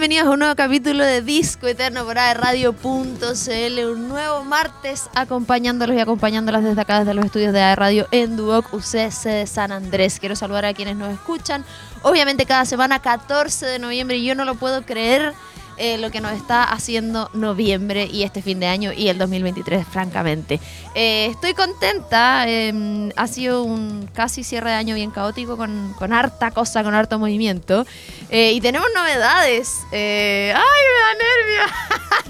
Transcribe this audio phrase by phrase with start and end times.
[0.00, 3.84] bienvenidos a un nuevo capítulo de Disco Eterno por Radio.cl.
[3.84, 8.72] Un nuevo martes acompañándolos y acompañándolas desde acá, desde los estudios de Radio en Duoc,
[8.72, 10.18] UCS de San Andrés.
[10.18, 11.66] Quiero saludar a quienes nos escuchan.
[12.00, 15.34] Obviamente cada semana 14 de noviembre y yo no lo puedo creer
[15.82, 19.86] eh, lo que nos está haciendo noviembre y este fin de año y el 2023,
[19.86, 20.60] francamente.
[20.94, 26.12] Eh, estoy contenta, eh, ha sido un casi cierre de año bien caótico con, con
[26.12, 27.86] harta cosa, con harto movimiento.
[28.30, 29.80] Eh, y tenemos novedades.
[29.92, 31.74] Eh, ¡Ay, me da nervio!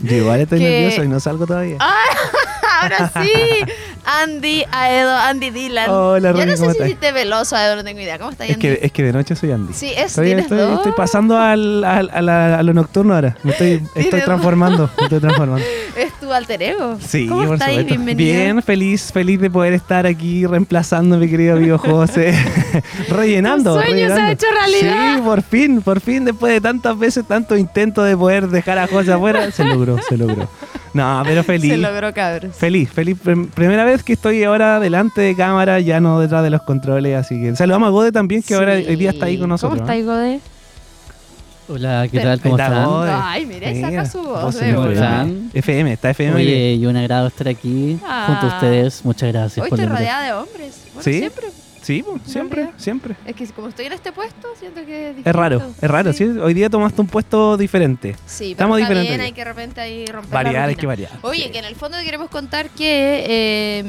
[0.11, 1.77] Yo igual estoy Que- nervioso y no salgo todavía.
[1.79, 2.17] ¡Ay,
[2.83, 3.31] ahora sí!
[4.03, 5.91] Andy Aedo, Andy Dylan.
[5.91, 8.19] Hola, Yo Ronnie, no sé ¿cómo si hiciste veloz, Aedo, no tengo idea.
[8.19, 8.67] ¿Cómo estás, es, Andy?
[8.69, 9.75] que, es que de noche soy Andy.
[9.75, 10.79] Sí, es, Estoy, estoy, dos.
[10.79, 13.37] estoy pasando al, al- a, la- a lo nocturno ahora.
[13.43, 14.91] Me estoy, estoy transformando.
[14.97, 15.65] Me estoy transformando.
[15.97, 16.97] Es tu alter ego.
[17.07, 17.81] Sí, ¿Cómo por estáis?
[17.81, 18.03] supuesto.
[18.03, 18.39] Bienvenido.
[18.39, 22.33] Bien, feliz, feliz de poder estar aquí reemplazando a mi querido amigo José.
[23.11, 23.75] rellenando.
[23.77, 24.33] Tu sueño se ha rellenando.
[24.33, 25.17] hecho realidad.
[25.17, 28.87] Sí, por fin, por fin, después de tantas veces, tanto intento de poder dejar a
[28.87, 30.49] José afuera, se logró, se logró.
[30.95, 31.71] No, pero feliz.
[31.73, 32.55] Se logró, cabros.
[32.55, 33.17] Feliz, feliz.
[33.21, 37.17] Prim- Primera vez que estoy ahora delante de cámara, ya no detrás de los controles.
[37.17, 39.81] Así que saludamos a Gode también, que ahora hoy día está ahí con nosotros.
[39.81, 40.41] ¿Cómo estáis, Gode?
[41.69, 42.41] Hola, ¿qué tal?
[42.41, 42.85] ¿Cómo está están?
[42.87, 43.11] Gode.
[43.13, 44.57] Ay, mira, saca su voz.
[45.55, 46.35] FM, está FM.
[46.37, 48.25] Oye, y un agrado estar aquí Ah.
[48.27, 49.05] junto a ustedes.
[49.05, 50.81] Muchas gracias Hoy por estoy la rodeada de hombres.
[50.95, 51.19] Bueno, ¿Sí?
[51.19, 51.47] siempre.
[51.91, 52.79] Sí, pues, siempre, realidad.
[52.81, 53.17] siempre.
[53.27, 56.13] Es que como estoy en este puesto, siento que es Es raro, es raro.
[56.13, 56.25] ¿sí?
[56.25, 58.15] Hoy día tomaste un puesto diferente.
[58.27, 60.77] Sí, pero Estamos está diferentes bien, hay que de repente ahí romper Variar, la hay
[60.77, 61.11] que variar.
[61.23, 61.51] Oye, Sí.
[61.51, 63.83] que en el fondo queremos contar que eh,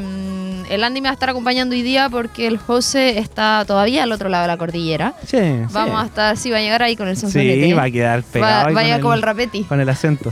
[0.69, 4.11] el Andy me va a estar acompañando hoy día porque el José está todavía al
[4.11, 5.13] otro lado de la cordillera.
[5.25, 5.37] Sí,
[5.71, 6.07] Vamos a sí.
[6.07, 7.73] estar, sí, va a llegar ahí con el Sí, sonsonete.
[7.73, 8.73] va a quedar pegado.
[8.73, 9.63] Va, a llegar como el rapeti.
[9.63, 10.31] Con el acento.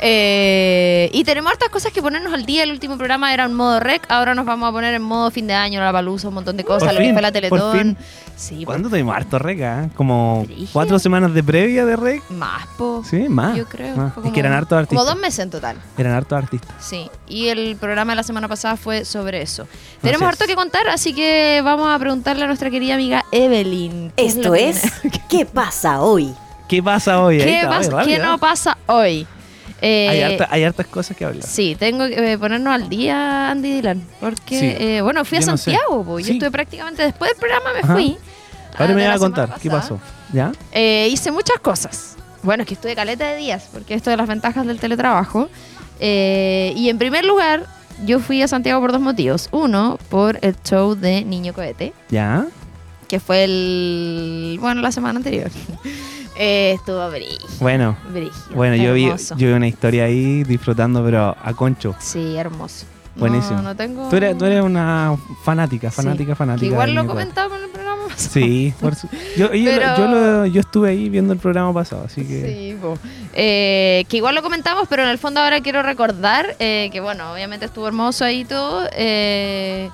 [0.00, 2.62] Eh, y tenemos hartas cosas que ponernos al día.
[2.62, 4.04] El último programa era en modo rec.
[4.08, 6.64] Ahora nos vamos a poner en modo fin de año, la palusa, un montón de
[6.64, 6.88] cosas.
[6.88, 7.96] Por lo que fue la Teletón.
[8.36, 9.60] Sí, pues, ¿Cuándo tuvimos harto rec?
[9.62, 9.88] ah?
[9.96, 12.22] Como cuatro semanas de previa de rec.
[12.30, 13.02] más, po.
[13.08, 13.56] Sí, más.
[13.56, 13.96] Yo creo.
[13.96, 14.14] más.
[14.14, 14.98] Fue Es que eran como- hartos artistas.
[14.98, 15.76] Como dos meses en total.
[15.96, 16.70] Eran hartos artistas.
[16.78, 19.66] Sí, y el programa de la semana pasada fue sobre eso.
[20.02, 20.28] Tenemos es.
[20.28, 24.12] harto que contar, así que vamos a preguntarle a nuestra querida amiga Evelyn.
[24.16, 24.82] ¿qué Esto que es?
[25.28, 26.34] ¿Qué pasa hoy?
[26.68, 27.38] ¿Qué pasa hoy?
[27.38, 28.26] ¿Qué, está, pasa- oye, qué rápido.
[28.26, 29.26] no pasa hoy?
[29.80, 31.42] Eh, hay, harta- hay hartas cosas que hablar.
[31.46, 34.04] Sí, tengo que eh, ponernos al día, Andy Dylan.
[34.20, 34.66] Porque, Sí.
[34.78, 35.70] eh, bueno, fui a Yo no sé.
[35.70, 36.32] Santiago, po, yo Sí.
[36.32, 37.92] estuve prácticamente después del programa, me Ajá.
[37.94, 38.16] fui.
[38.76, 39.54] Ahora ah, me vas a contar.
[39.62, 40.00] ¿Qué pasó?
[40.32, 40.52] ¿Ya?
[40.72, 42.16] Eh, hice muchas cosas.
[42.42, 45.48] Bueno, es que estuve caleta de días, porque esto de las ventajas del teletrabajo.
[46.00, 47.64] Eh, y en primer lugar,
[48.04, 49.48] yo fui a Santiago por dos motivos.
[49.52, 52.46] Uno, por el show de Niño Cohete, ¿Ya?
[53.08, 54.58] que fue el.
[54.60, 55.50] Bueno, la semana anterior.
[56.40, 57.48] Eh, estuvo brígido.
[57.58, 61.96] Bueno, brígido, bueno, yo vi, yo vi una historia ahí disfrutando, pero a concho.
[61.98, 62.86] Sí, hermoso.
[63.18, 63.56] Buenísimo.
[63.56, 64.08] No, no tengo.
[64.08, 66.36] Tú eres, tú eres una fanática, fanática, Sí.
[66.38, 66.66] fanática.
[66.66, 67.88] Igual lo comentamos en el programa.
[68.08, 68.30] pasado.
[68.32, 72.04] Sí, por su- yo, yo, Pero- yo, lo- yo estuve ahí viendo el programa pasado,
[72.06, 72.46] así que...
[72.72, 72.96] Sí, po.
[73.34, 77.30] Eh, que igual lo comentamos, pero en el fondo ahora quiero recordar eh, que, bueno,
[77.32, 79.90] obviamente estuvo hermoso ahí todo, eh,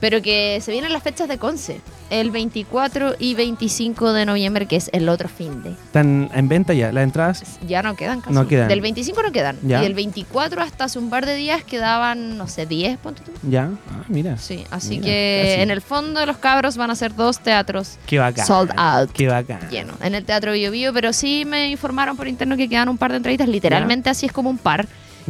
[0.00, 4.76] pero que se vienen las fechas de Conce, el 24 y 25 de noviembre, que
[4.76, 5.70] es el otro fin de.
[5.70, 7.58] Están en venta ya, las entradas.
[7.66, 8.34] Ya no quedan casi.
[8.34, 8.68] No quedan.
[8.68, 9.56] Del 25 no quedan.
[9.62, 9.80] Ya.
[9.80, 13.30] Y del 24 hasta hace un par de días quedaban, no sé, 10, ponte tú.
[13.48, 14.36] Ya, ah, mira.
[14.36, 15.62] Sí, así Mira, que casi.
[15.62, 18.46] en el fondo los cabros van a hacer dos teatros Qué bacán.
[18.46, 19.10] sold out.
[19.12, 19.60] Qué bacán.
[19.70, 22.98] lleno en el Teatro Bio Bio, pero sí me informaron por interno que quedan un
[22.98, 24.86] par de entraditas, literalmente así es como un par.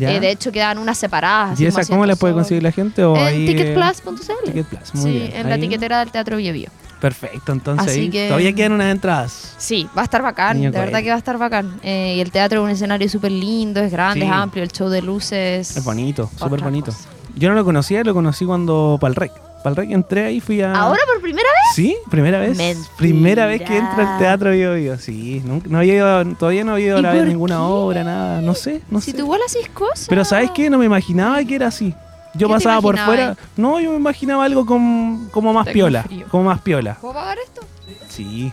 [0.09, 1.61] Eh, de hecho, quedan unas separadas.
[1.61, 3.05] ¿Y esa cómo la puede conseguir la gente?
[3.05, 4.45] O En ahí, eh, ticketplus.cl.
[4.47, 5.33] Ticket Plus, muy Sí, bien.
[5.37, 6.71] en la etiquetera del Teatro Bio Bio.
[7.01, 9.55] Perfecto, entonces Así ahí que- todavía quedan unas entradas.
[9.57, 11.81] Sí, va a estar bacán, Niño de verdad que va a estar bacán.
[11.83, 14.27] Eh, y el teatro es un escenario súper lindo, es grande, Sí.
[14.27, 15.77] es amplio, el show de luces.
[15.77, 16.93] Es bonito, súper bonito.
[16.93, 17.09] cosa.
[17.37, 19.33] Yo no lo conocía, lo conocí cuando para el rec.
[19.63, 20.73] Para el rec entré ahí, fui a...
[20.73, 21.75] ¿Ahora por primera vez?
[21.75, 22.57] Sí, primera vez.
[22.57, 22.89] Mentira.
[22.97, 24.99] Primera vez que entro al teatro Bio Bio.
[24.99, 27.61] Sí, nunca- no había ido, todavía no había ido ¿Y a ver ninguna qué?
[27.63, 28.41] obra, nada.
[28.41, 29.17] No sé, no si sé.
[29.19, 30.07] tú igual haces cosas.
[30.09, 30.71] Pero ¿sabes qué?
[30.71, 31.95] No me imaginaba que era así.
[32.35, 33.37] Yo ¿Qué te pasaba por fuera.
[33.57, 36.05] No, yo me imaginaba algo con- como más piola.
[36.31, 36.97] Como más piola.
[37.01, 37.61] ¿Puedo pagar esto?
[38.09, 38.53] Sí.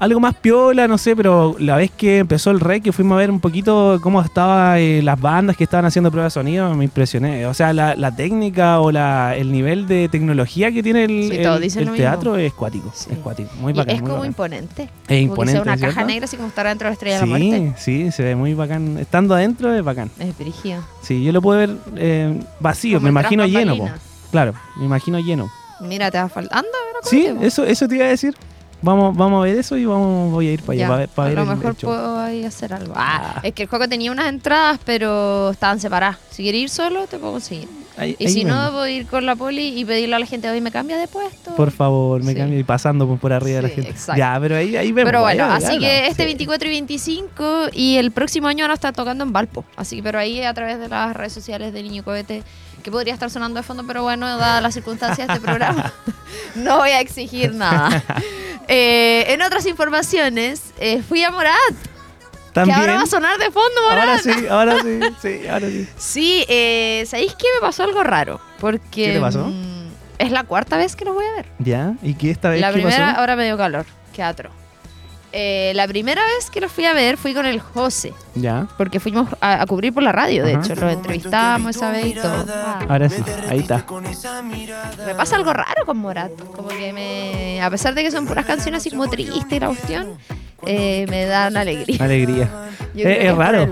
[0.00, 3.18] Algo más piola, no sé, pero la vez que empezó el rey, que fuimos a
[3.18, 7.46] ver un poquito cómo estaban las bandas que estaban haciendo pruebas de sonido, me impresioné.
[7.46, 11.36] O sea, la, la técnica o la, el nivel de tecnología que tiene el, Sí,
[11.38, 11.94] el- lo mismo.
[11.96, 12.92] teatro es cuático.
[12.94, 13.08] Sí.
[13.10, 13.50] Es cuático.
[13.60, 13.96] Muy Y bacán.
[13.96, 14.30] es muy como bacán.
[14.30, 14.82] imponente.
[14.82, 15.62] Es Como que sea imponente.
[15.62, 17.72] una caja negra, así como estar dentro de la estrella de la muerte.
[17.78, 18.98] Sí, sí, se ve muy bacán.
[18.98, 20.12] Estando adentro es bacán.
[20.20, 20.80] Es brígido.
[21.02, 23.76] Sí, yo lo puedo ver eh, vacío, Como me imagino lleno.
[23.76, 23.88] po.
[24.30, 25.50] Claro, me imagino lleno.
[25.80, 26.62] Mira, te va a
[27.02, 28.34] Sí, eso, eso te iba a decir.
[28.80, 31.28] Vamos, vamos a ver eso y vamos, voy a ir para allá para para a
[31.30, 31.90] ver lo el- el mejor show.
[31.90, 32.92] puedo ahí hacer algo.
[32.96, 33.40] Ah, Ah.
[33.42, 36.18] es que el juego tenía unas entradas, pero estaban separadas.
[36.30, 37.68] Si quieres ir solo, te puedo conseguir.
[37.96, 38.70] Ahí- Y ahí si no, vemos.
[38.70, 41.56] puedo ir con la poli y pedirle a la gente, hoy me cambia de puesto.
[41.56, 42.38] Por favor, me Sí.
[42.38, 43.90] cambio y pasando por, arriba de la Sí, gente.
[43.90, 44.16] exacto.
[44.20, 45.08] Ya, pero ahí, ahí vemos.
[45.08, 46.26] Pero bueno, así que este sí.
[46.26, 49.64] 24 y 25 y el próximo año van a estar tocando en Valpo.
[49.74, 52.44] Así que, pero ahí a través de las redes sociales de Niño Cohete,
[52.84, 55.92] que podría estar sonando de fondo, pero bueno, dadas las circunstancias de este programa,
[56.54, 58.04] no voy a exigir nada.
[58.68, 61.54] Eh, en otras informaciones, eh, fui a Morat,
[62.52, 62.76] También.
[62.76, 64.08] que ahora va a sonar de fondo Morat.
[64.08, 65.00] Ahora sí, ahora sí,
[65.40, 65.88] sí, ahora sí.
[65.96, 68.40] Sí, eh, ¿sabéis qué me pasó algo raro?
[68.60, 69.46] Porque ¿Qué te pasó?
[69.46, 69.88] mm,
[70.18, 71.46] es la cuarta vez que los voy a ver.
[71.58, 71.94] ¿Ya?
[72.02, 73.20] ¿Y qué esta vez La qué primera, pasó?
[73.20, 74.50] ahora me dio calor, qué atro.
[75.30, 78.98] Eh, la primera vez que los fui a ver fui con el José, Ya, porque
[78.98, 80.64] fuimos a, a cubrir por la radio, de Ajá.
[80.64, 82.46] hecho, lo entrevistamos esa vez y todo.
[82.48, 83.84] Ah, ahora sí, ahí está.
[85.06, 88.46] me pasa algo raro con Morat, como que me, a pesar de que son puras
[88.46, 90.18] canciones así como tristes y la cuestión,
[90.66, 92.02] eh, me dan alegría.
[92.02, 92.48] Alegría.
[92.96, 93.66] Eh, es raro.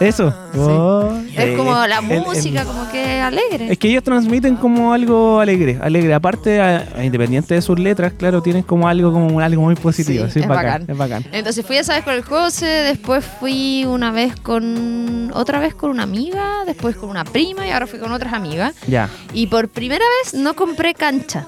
[0.00, 0.04] Oh.
[0.04, 0.34] Eso.
[0.56, 3.72] Oh, Es eh, como la el- el- música, como que alegre.
[3.72, 6.12] Es que ellos transmiten como algo alegre, alegre.
[6.14, 10.26] Aparte, a- a independiente de sus letras, claro, tienen como algo como algo muy positivo.
[10.26, 10.84] Sí, Sí, es bacán, bacán.
[10.88, 11.24] es bacán.
[11.32, 15.90] Entonces fui esa vez con el José, después fui una vez con otra vez con
[15.90, 18.74] una amiga, después con una prima y ahora fui con otras amigas.
[18.86, 19.08] Ya.
[19.32, 21.46] Y por primera vez no compré cancha,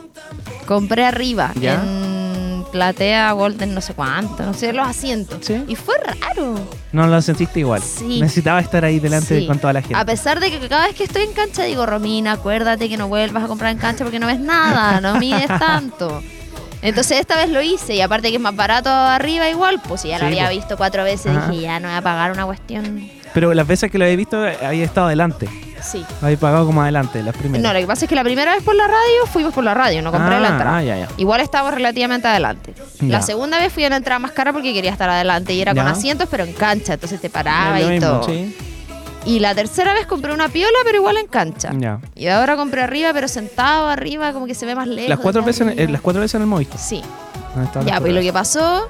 [0.66, 1.74] compré arriba, ¿Ya?
[1.74, 2.13] en
[2.74, 5.38] platea, golden, no sé cuánto, no sé, los asientos.
[5.46, 5.62] Sí.
[5.68, 6.58] Y fue raro.
[6.90, 7.80] No lo sentiste igual.
[7.80, 8.20] Sí.
[8.20, 9.46] Necesitaba estar ahí delante Sí.
[9.46, 9.94] con toda la gente.
[9.96, 13.06] A pesar de que cada vez que estoy en cancha digo, Romina, acuérdate que no
[13.06, 16.20] vuelvas a comprar en cancha porque no ves nada, no mides tanto.
[16.82, 20.08] Entonces esta vez lo hice y aparte que es más barato arriba igual, pues si
[20.08, 20.50] ya lo había po.
[20.50, 21.48] visto cuatro veces Ajá.
[21.48, 23.08] dije, ya no voy a pagar una cuestión.
[23.34, 25.48] Pero las veces que lo había visto, había estado adelante.
[25.82, 26.04] Sí.
[26.22, 27.62] Había pagado como adelante, las primeras.
[27.62, 29.74] No, lo que pasa es que la primera vez por la radio fuimos por la
[29.74, 30.76] radio, no compré ah, la entrada.
[30.78, 31.08] Ah, ya, ya.
[31.18, 32.72] Igual estábamos relativamente adelante.
[33.00, 33.08] Ya.
[33.08, 35.74] La segunda vez fui a la entrada más cara porque quería estar adelante y era
[35.74, 38.22] con asientos, pero en cancha, entonces te paraba y mismo, todo.
[38.24, 38.56] sí.
[39.26, 41.70] Y la tercera vez compré una piola, pero igual en cancha.
[41.78, 41.98] Ya.
[42.14, 45.08] Y ahora compré arriba, pero sentado arriba, como que se ve más lejos.
[45.08, 46.78] Las cuatro, veces en, eh, las cuatro veces en el Movistar.
[46.78, 47.02] Sí.
[47.56, 48.88] Ah, Ya, pues lo que pasó.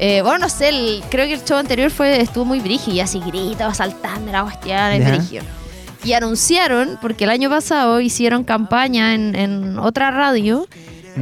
[0.00, 3.00] Eh, bueno, no sé, el- creo que el show anterior fue estuvo muy brígido, y
[3.00, 5.44] así grita, saltando la cuestión, es brígido.
[6.02, 10.66] Y anunciaron, porque el año pasado hicieron campaña en, en otra radio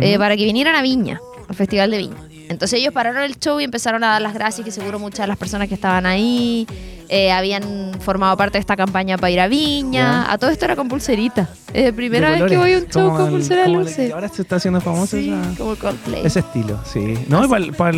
[0.00, 2.16] eh, para que vinieran a Viña, al Festival de Viña.
[2.48, 5.26] Entonces ellos pararon el show y empezaron a dar las gracias, que seguro muchas de
[5.26, 6.66] las personas que estaban ahí
[7.08, 10.30] eh, habían formado parte de esta campaña para ir a Viña.
[10.32, 11.48] A todo esto era con pulserita.
[11.72, 14.12] Es la primera vez que voy a un show con el- pulsera de luces.
[14.12, 16.24] Ahora se está haciendo famoso Sí, esa- como Coldplay.
[16.26, 17.18] ese estilo, sí.
[17.28, 17.92] No, y para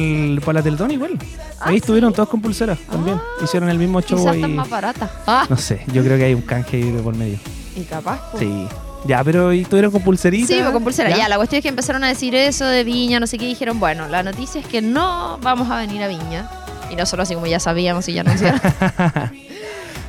[0.52, 1.18] la Teletón igual.
[1.60, 3.20] Ahí estuvieron todos con pulseras también.
[3.42, 4.38] Hicieron el mismo show Quizás ahí.
[4.40, 5.10] están más baratas.
[5.26, 7.38] Ah, No sé, yo creo que hay un canje por medio.
[7.76, 8.30] y capaz.
[8.32, 8.38] po.
[8.38, 8.66] Sí.
[9.06, 10.48] Ya, pero ¿y estuvieron con pulseritas?
[10.48, 11.08] Sí, pues, con pulsera.
[11.10, 11.16] ¿Ya?
[11.16, 13.48] Ya, la cuestión es que empezaron a decir eso de Viña, no sé qué, y
[13.48, 16.50] dijeron, bueno, la noticia es que no vamos a venir a Viña.
[16.90, 18.60] Y nosotros así como ya sabíamos y ya anunciaron.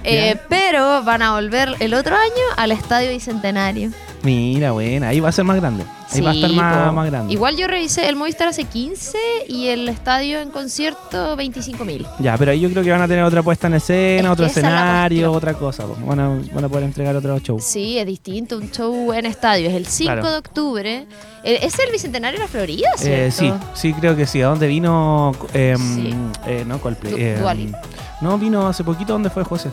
[0.03, 3.91] Eh, pero van a volver el otro año al Estadio Bicentenario.
[4.23, 5.09] Mira, buena.
[5.09, 5.83] Ahí va a ser más grande.
[6.13, 7.33] Ahí va a estar más, más grande.
[7.33, 12.05] Igual yo revisé el Movistar hace 15 y el estadio en concierto 25 mil.
[12.19, 14.45] Ya, pero ahí yo creo que van a tener otra puesta en escena, Es otro
[14.45, 15.85] escenario, otra cosa.
[16.05, 17.59] Van a, van a poder entregar otro show.
[17.59, 19.69] Sí, es distinto, un show en estadio.
[19.69, 20.31] Es el 5 Claro.
[20.31, 21.07] de octubre.
[21.43, 22.89] Eh, ¿Es el Bicentenario de la Florida?
[23.03, 24.41] Eh, sí, sí, creo que sí.
[24.41, 25.31] ¿A dónde vino?
[25.53, 26.13] eh, Sí.
[26.45, 27.13] eh, no, Coldplay.
[27.13, 27.81] Du- Lipa.
[28.21, 29.13] no, vino hace poquito.
[29.13, 29.71] ¿Dónde fue José?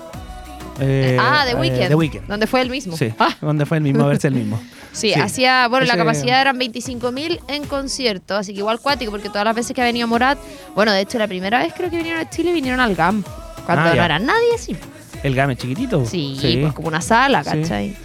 [0.81, 1.89] Eh, ah, The eh, Weeknd.
[1.89, 2.27] The Weeknd.
[2.29, 2.97] Donde fue el mismo.
[2.97, 4.05] Sí, Ah, ¿dónde fue el mismo?
[4.05, 4.61] A verse el mismo.
[4.93, 5.21] sí, Sí.
[5.21, 9.45] hacía, bueno, la capacidad eran 25 mil en concierto, así que igual cuático, porque todas
[9.45, 10.39] las veces que ha venido Morat,
[10.75, 13.23] bueno, de hecho la primera vez creo que vinieron a Chile vinieron al GAM,
[13.67, 14.77] cuando Ah, no era nadie así.
[15.23, 16.07] El game chiquitito.
[16.07, 17.51] Sí, pues como una sala, Sí.
[17.51, 17.97] ¿cachai?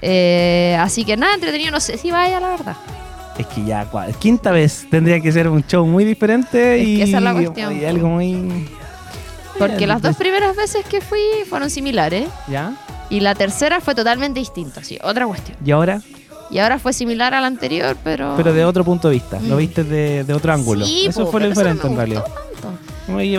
[0.00, 2.76] Eh, así que nada, entretenido, no sé si vaya, la verdad.
[3.38, 6.88] Es que ya, cua- quinta vez tendría que ser un show muy diferente Es que
[6.90, 8.68] y, esa es la cuestión, y algo muy.
[9.58, 12.74] Porque las dos primeras veces que fui fueron similares ¿Ya?
[13.10, 15.56] y la tercera fue totalmente distinta, sí, otra cuestión.
[15.64, 16.00] ¿Y ahora?
[16.50, 18.34] Y ahora fue similar a la anterior, pero...
[18.36, 19.38] Pero de otro punto de vista.
[19.40, 19.58] Lo Mm.
[19.58, 20.86] viste de, de otro ángulo.
[20.86, 22.24] Sí, eso po, fue lo pero eso no diferente en realidad.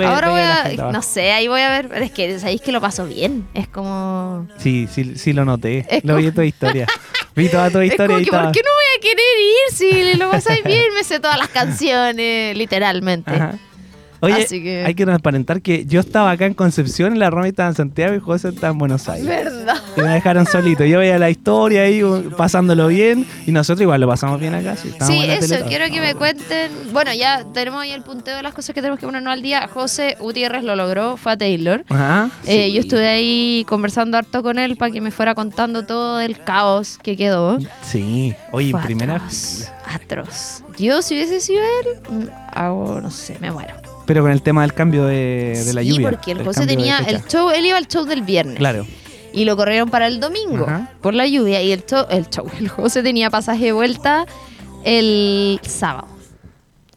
[0.08, 2.72] Ahora voy a, gente no sé, ahí voy a ver, pero es que sabéis que
[2.72, 4.48] lo paso bien, es como...
[4.58, 5.86] Sí, sí, sí lo noté.
[5.90, 6.88] Es lo vi en tu historia.
[7.36, 10.14] vi toda tu Es historia como y que, ¿por qué no voy a querer ir
[10.14, 10.86] si lo pasáis bien?
[10.96, 13.30] Me sé todas las canciones, literalmente.
[13.32, 13.56] Ajá.
[14.22, 17.48] Oye, Así que- hay que transparentar que yo estaba acá en Concepción, en la Roma
[17.48, 19.26] estaba en Santiago y José estaba en Buenos Aires.
[19.28, 19.76] ¿Verdad?
[19.96, 20.84] Y me dejaron solito.
[20.86, 22.02] Yo veía la historia ahí,
[22.38, 23.26] pasándolo bien.
[23.46, 24.76] Y nosotros igual lo pasamos bien acá.
[24.76, 24.90] Sí,
[25.28, 26.72] eso, quiero que me cuenten.
[26.92, 29.68] Bueno, ya tenemos ahí el punteo de las cosas que tenemos que ponernos al día.
[29.68, 31.84] José Gutiérrez lo logró, fue a Taylor.
[31.90, 32.30] Ajá.
[32.46, 32.74] Eh, sí.
[32.74, 36.98] Yo estuve ahí conversando harto con él para que me fuera contando todo el caos
[37.02, 37.58] que quedó.
[37.84, 38.34] Sí.
[38.52, 39.22] Oye, Fue en primera
[39.96, 40.64] atroz.
[40.78, 43.74] Yo, si hubiese sido él, mm, hago, no sé, me muero.
[44.10, 46.10] Pero con el tema del cambio de, de la sí, lluvia.
[46.10, 48.58] porque el José tenía el show, él iba al show del viernes.
[48.58, 48.88] Claro.
[49.34, 50.90] Y lo corrieron para el domingo Ajá.
[51.00, 51.62] por la lluvia.
[51.62, 54.26] Y el show, el show, el José tenía pasaje de vuelta
[54.84, 56.08] el sábado.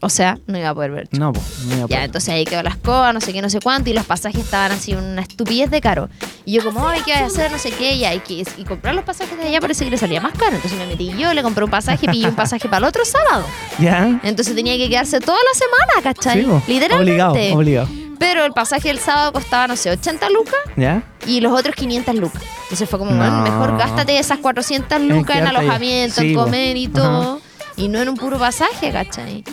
[0.05, 1.07] O sea, no iba a poder ver.
[1.11, 1.45] No, pues.
[1.65, 2.03] no iba a Ya, poder.
[2.03, 4.73] entonces ahí quedó la escoba, no sé qué, no sé cuánto, y los pasajes estaban
[4.73, 6.09] así una estupidez de caro.
[6.43, 7.49] Y yo como, ay, ¿qué voy a hacer?
[7.51, 9.97] No sé qué, ya, y, que, y comprar los pasajes de allá parece que le
[9.97, 10.55] salía más caro.
[10.57, 13.45] Entonces me metí yo, le compré un pasaje, pillé un pasaje para el otro sábado.
[13.79, 14.19] Ya.
[14.23, 16.43] Entonces tenía que quedarse toda la semana, ¿cachai?
[16.43, 16.71] Sí.
[16.73, 17.11] Literalmente.
[17.11, 17.87] Obligado, obligado.
[18.19, 21.03] Pero el pasaje del sábado costaba, no sé, 80 lucas ¿Ya?
[21.25, 22.41] y los otros 500 lucas.
[22.63, 23.17] Entonces fue como, No.
[23.17, 27.41] bueno, mejor gástate esas 400 lucas en alojamiento, Sí, en comer y todo.
[27.75, 29.43] Y no en un puro pasaje, ¿cachai?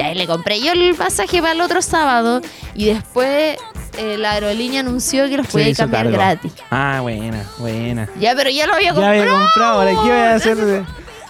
[0.00, 2.40] Y ahí le compré yo el pasaje para el otro sábado
[2.74, 3.58] y después
[3.98, 6.16] eh, la aerolínea anunció que los Se podía hizo cambiar cargo.
[6.18, 6.52] gratis.
[6.70, 8.08] Ah, buena, buena.
[8.18, 9.20] Ya, pero ya lo había Ya comprado.
[9.22, 10.84] había comprado, ahora ¿qué voy a hacer?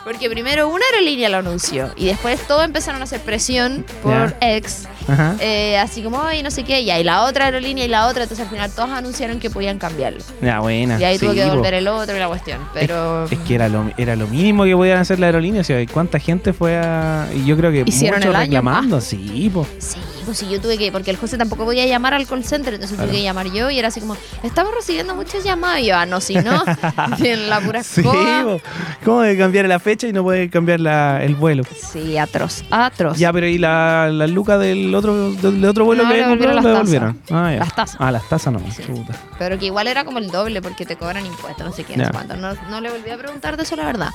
[0.05, 4.87] Porque primero una aerolínea lo anunció y después todos empezaron a hacer presión por ex.
[5.09, 5.37] Ajá.
[5.40, 8.23] eh, así como, ay, no sé qué, y ahí la otra aerolínea y la otra,
[8.25, 10.21] entonces al final todos anunciaron que podían cambiarlo.
[10.42, 11.00] Ya, buena.
[11.00, 11.49] Y ahí sí, tuvo que po.
[11.50, 12.61] devolver el otro y la cuestión.
[12.75, 15.61] Pero Es, es que era lo, era lo mínimo que podían hacer la aerolínea.
[15.61, 17.28] O sea, ¿cuánta gente fue a.?
[17.35, 19.00] Y yo creo que Hicieron muchos el año reclamando.
[19.00, 19.66] Sí, pues.
[19.78, 22.75] sí, pues sí, yo tuve que, porque el José tampoco podía llamar al call center,
[22.75, 23.11] entonces Claro.
[23.11, 25.80] tuve que llamar yo y era así como, estamos recibiendo muchas llamadas.
[25.80, 26.62] Y yo, ah, no, si no,
[27.16, 28.42] tienen la pura Sí, escoba.
[28.45, 28.61] po.
[29.04, 31.62] ¿Cómo de cambiar la fecha y no puede cambiar la- el vuelo?
[31.92, 33.19] Sí, atroz, atroz.
[33.19, 36.39] Ya, pero ¿y la, la luca del otro, del otro vuelo No, que le compraron?
[36.39, 37.21] devolvieron ¿Le las devolvieron?
[37.47, 37.59] Ah, ya.
[37.61, 37.97] Las tazas.
[38.01, 38.61] Ah, las tazas no.
[38.71, 38.83] Sí.
[38.83, 39.15] Puta.
[39.39, 42.05] Pero que igual era como el doble porque te cobran impuestos, no sé qué, no
[42.07, 42.37] sé cuánto.
[42.37, 44.11] No, no le volví a preguntar de eso, la verdad.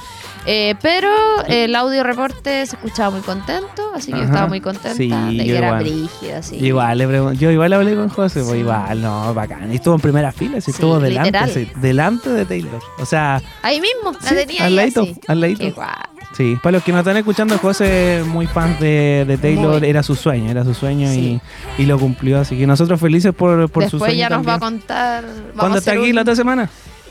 [0.46, 1.10] Eh, pero
[1.48, 5.44] el audio reporte se escuchaba muy contento, así que yo estaba muy contenta Sí, de
[5.44, 6.58] que era brígida, sí.
[6.58, 9.72] Igual, le pregun- yo igual hablé con José, pues igual, no, bacán.
[9.72, 12.82] Y estuvo en primera fila, sí, estuvo delante, delante de Taylor.
[13.00, 15.20] O sea, Ahí mismo, la tenía al ladito, así.
[15.28, 15.60] al ladito.
[15.60, 15.88] Qué guay.
[16.36, 19.90] Sí, para los que nos están escuchando, José es muy fan de, de Taylor, Muy.
[19.90, 21.40] era su sueño, era su sueño Sí.
[21.78, 22.40] y, y lo cumplió.
[22.40, 24.80] Así que nosotros felices por, por su Después sueño ya nos va a también.
[24.82, 25.24] contar.
[25.56, 26.70] ¿Cuándo a está aquí un- la otra semana?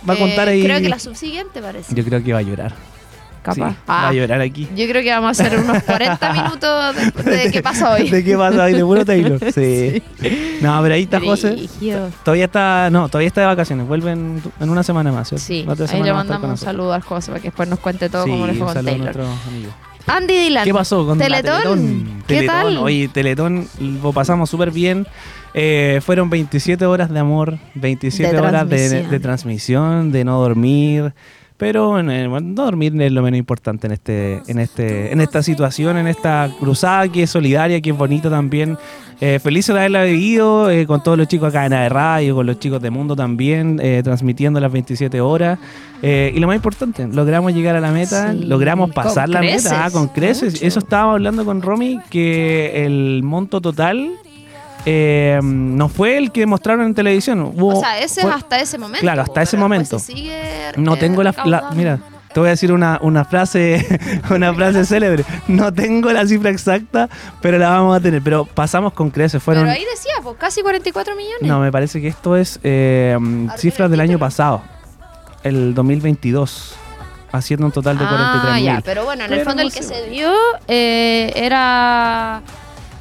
[0.09, 0.63] Va a eh, contar ahí.
[0.63, 1.95] Creo que la subsiguiente parece.
[1.95, 2.75] Yo creo que va a llorar.
[3.45, 3.71] Capaz.
[3.73, 4.69] Sí, Ah, Va a llorar aquí.
[4.75, 8.09] yo creo que vamos a hacer unos 40 minutos de, de qué pasa hoy.
[8.11, 8.73] ¿De qué pasa hoy?
[8.73, 9.39] De puro Taylor.
[9.55, 10.03] Sí.
[10.63, 11.69] No, pero ahí está José.
[12.25, 13.87] Todavía está, no, todavía está de vacaciones.
[13.87, 15.29] Vuelven en una semana más.
[15.29, 15.45] ¿cierto?
[15.45, 18.31] Sí, ahí le mandamos un saludo al José para que después nos cuente todo Sí,
[18.31, 18.99] cómo le fue con Taylor.
[18.99, 19.75] nuestros amigos.
[20.07, 20.65] Andy Dylan.
[20.65, 21.53] ¿Qué pasó con Teletón?
[21.63, 22.23] Teletón?
[22.27, 22.55] ¿Qué Teletón.
[22.57, 22.77] tal?
[22.79, 23.67] Oye, Teletón
[24.03, 25.07] lo pasamos súper bien.
[25.55, 31.15] Eh, fueron 27 horas de amor, 27 De horas de, de transmisión, de no dormir.
[31.57, 35.43] Pero eh, bueno, no dormir es lo menos importante en este, en este, en esta
[35.43, 38.77] situación, en esta cruzada que es solidaria, que es bonita también.
[39.21, 42.47] Eh, feliz de haberla vivido eh, con todos los chicos acá en de radio, con
[42.47, 45.59] los chicos de Mundo también, eh, transmitiendo las 27 horas.
[46.03, 49.65] Eh, y lo más importante, logramos llegar a la meta, Sí, logramos pasar la creces,
[49.65, 50.55] meta ah, con creces.
[50.55, 50.67] mucho.
[50.67, 54.11] Eso estábamos hablando con Romy, que el monto total
[54.87, 57.41] eh, no fue el que mostraron en televisión.
[57.43, 59.01] Hubo- o sea, ese fue- es hasta ese momento.
[59.01, 59.99] Claro, hasta ese momento.
[59.99, 61.71] sigue, No eh, tengo la.
[61.75, 61.99] Mira,
[62.33, 63.87] te voy a decir una, una frase
[64.31, 65.25] una frase célebre.
[65.49, 67.09] No tengo la cifra exacta,
[67.41, 68.21] pero la vamos a tener.
[68.23, 69.43] Pero pasamos con creces.
[69.43, 69.65] Fueron.
[69.65, 71.43] Pero ahí decía, pues casi 44 millones.
[71.43, 73.17] No, me parece que esto es eh,
[73.57, 74.63] cifras el del año pasado.
[75.43, 76.77] El 2022.
[77.33, 79.83] Haciendo un total de 43 Ah, ya, pero bueno, en el fondo no el que
[79.83, 80.31] se dio
[80.69, 82.43] eh, era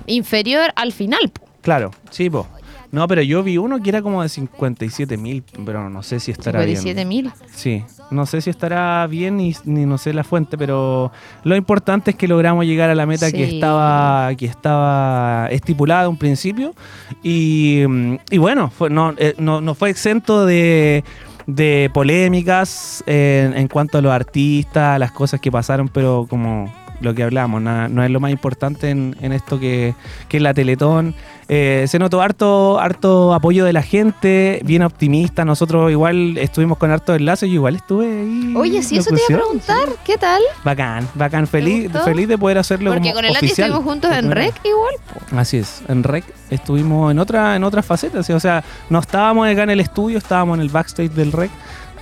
[0.07, 1.31] inferior al final.
[1.63, 2.45] Claro, sí, po.
[2.91, 6.29] No, pero yo vi uno que era como de 57 mil, pero no sé si
[6.29, 7.07] estará 57 bien.
[7.07, 7.31] mil.
[7.51, 11.11] Sí, no sé si estará bien ni, ni no sé la fuente, pero
[11.43, 16.09] lo importante es que logramos llegar a la meta que estaba que estaba estipulada en
[16.09, 16.75] un principio
[17.23, 17.81] y,
[18.29, 21.03] y bueno, fue- no, eh, no, no fue exento de,
[21.47, 26.71] de polémicas en, en cuanto a los artistas, las cosas que pasaron, pero como
[27.03, 29.93] lo que hablamos, nada- no es lo más importante en, en esto que,
[30.29, 31.13] que es la Teletón.
[31.49, 35.43] Eh, se notó harto, harto apoyo de la gente, bien optimista.
[35.43, 38.53] Nosotros igual estuvimos con harto enlaces, yo igual estuve ahí.
[38.55, 39.89] Oye, sí, eso te iba a preguntar.
[40.05, 40.41] ¿Qué tal?
[40.41, 40.59] sí.
[40.63, 43.69] Bacán, bacán, feliz, feliz de poder hacerlo Porque como con el oficial.
[43.69, 44.95] estuvimos juntos en REC igual.
[45.37, 49.63] Así es, en REC estuvimos en otra, en otras facetas, o sea, no estábamos acá
[49.63, 51.51] en el estudio, estábamos en el backstage del REC.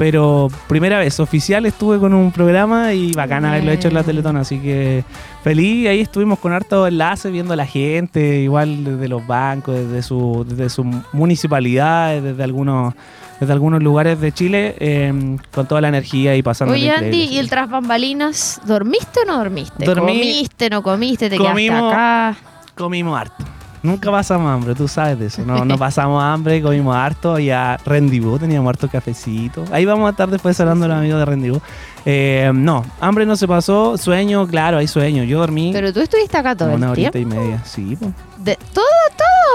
[0.02, 4.02] Pero primera vez oficial estuve con un programa y bacán haberlo hecho en la.
[4.02, 5.04] Teletón, así que
[5.44, 5.88] feliz.
[5.88, 10.44] Ahí estuvimos con harto enlace viendo a la gente, igual desde los bancos, desde su,
[10.50, 12.96] desde su municipalidad, desde algunos,
[13.40, 16.74] desde algunos lugares de Chile, eh, con toda la energía y pasando.
[16.74, 18.60] Oye, Andy, ¿y el tras bambalinas?
[18.66, 19.86] ¿Dormiste o no dormiste?
[19.86, 20.18] Dormí.
[20.18, 21.30] ¿Comiste, no comiste?
[21.30, 21.80] ¿Te Comimos.
[21.80, 22.38] quedaste acá?
[22.74, 23.51] Comimos harto.
[23.84, 25.44] Nunca pasamos hambre, tú sabes de eso.
[25.44, 27.40] No, no pasamos hambre, comimos harto.
[27.40, 29.64] Y a Rendibú teníamos harto cafecito.
[29.72, 31.62] Ahí vamos a estar después hablando de los amigos de Rendibú.
[32.06, 33.98] Eh, no, hambre no se pasó.
[33.98, 35.24] Sueño, claro, hay sueño.
[35.24, 37.36] Yo dormí Pero tú estuviste acá todo una el horita tiempo.
[37.36, 37.62] y media.
[37.66, 38.12] Sí, pues.
[38.38, 38.86] De, todo,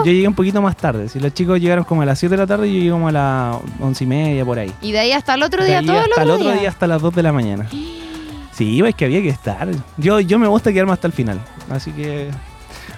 [0.04, 1.08] Yo llegué un poquito más tarde.
[1.08, 3.12] Si los chicos llegaron como a las 7 de la tarde, yo llegué como a
[3.12, 4.72] las 11 y media, por ahí.
[4.82, 6.68] y de ahí hasta el otro De día, ahí todo hasta el otro, día.
[6.68, 7.66] hasta las 2 de la mañana.
[8.52, 9.68] Sí, es que había que estar.
[9.98, 11.38] Yo, yo me gusta quedarme hasta el final.
[11.70, 12.30] Así que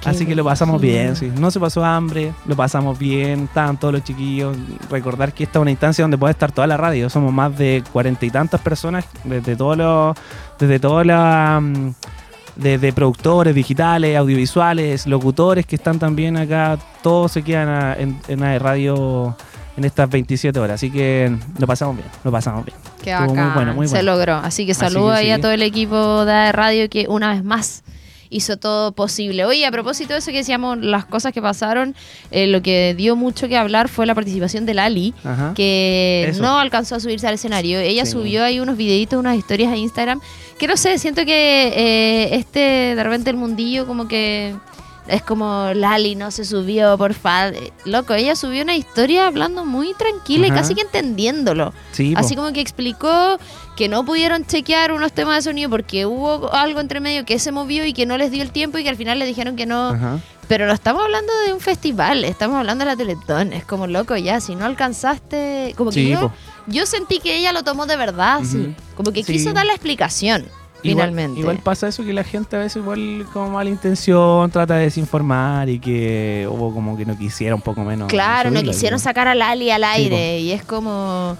[0.04, 1.30] Así que lo pasamos bien, sí.
[1.38, 4.56] No se pasó hambre, lo pasamos bien, estaban todos los chiquillos.
[4.90, 7.11] Recordar que esta es una instancia donde puede estar toda la radio.
[7.11, 10.16] Somos más de cuarenta y tantas personas, desde todos los,
[10.58, 11.90] desde todas las mm,
[12.56, 18.40] desde productores digitales, audiovisuales, locutores que están también acá, todos se quedan a- en, en
[18.40, 19.37] la radio
[19.76, 20.74] en estas 27 horas.
[20.76, 22.76] Así que lo pasamos bien, lo pasamos bien.
[23.02, 23.54] Qué Estuvo muy bacán.
[23.54, 24.12] bueno, muy Se bueno.
[24.12, 24.34] logró.
[24.37, 25.30] Así que Así saludo que ahí sí.
[25.32, 27.84] a todo el equipo de radio que una vez más
[28.31, 29.45] hizo todo posible.
[29.45, 31.95] Oye, a propósito de eso que decíamos, las cosas que pasaron,
[32.31, 35.53] eh, lo que dio mucho que hablar fue la participación de Lali, Ajá.
[35.55, 36.43] que Eso.
[36.43, 37.79] no alcanzó a subirse al escenario.
[37.81, 38.12] Ella Sí.
[38.12, 40.21] subió ahí unos videitos, unas historias a Instagram,
[40.59, 42.61] que no sé, siento que eh, este,
[42.95, 44.55] de repente el mundillo como que...
[45.07, 47.49] Es como Lali no se subió, porfa.
[47.49, 51.73] Eh, Loco, ella subió una historia hablando muy tranquila y casi que entendiéndolo.
[51.93, 52.12] Sí.
[52.14, 53.38] Así como que explicó
[53.79, 57.53] que no pudieron chequear unos temas de sonido porque hubo algo entre medio que se
[57.53, 59.67] movió y que no les dio el tiempo y que al final le dijeron que
[59.67, 59.91] no.
[59.91, 60.19] Ajá.
[60.49, 63.53] Pero no estamos hablando de un festival, estamos hablando de la Teletón.
[63.53, 65.75] Es como loco ya, si no alcanzaste.
[65.77, 66.33] Como que Sí, yo,
[66.67, 68.75] yo sentí que ella lo tomó de verdad, sí.
[68.97, 69.35] Como que Sí.
[69.35, 70.43] quiso dar la explicación,
[70.83, 71.38] Igual- finalmente.
[71.41, 75.69] Igual pasa eso que la gente a veces igual como mala intención trata de desinformar
[75.69, 78.09] y que hubo como que no quisiera un poco menos.
[78.09, 81.37] Claro, no quisieron sacar a Lali al Sí, aire y es como...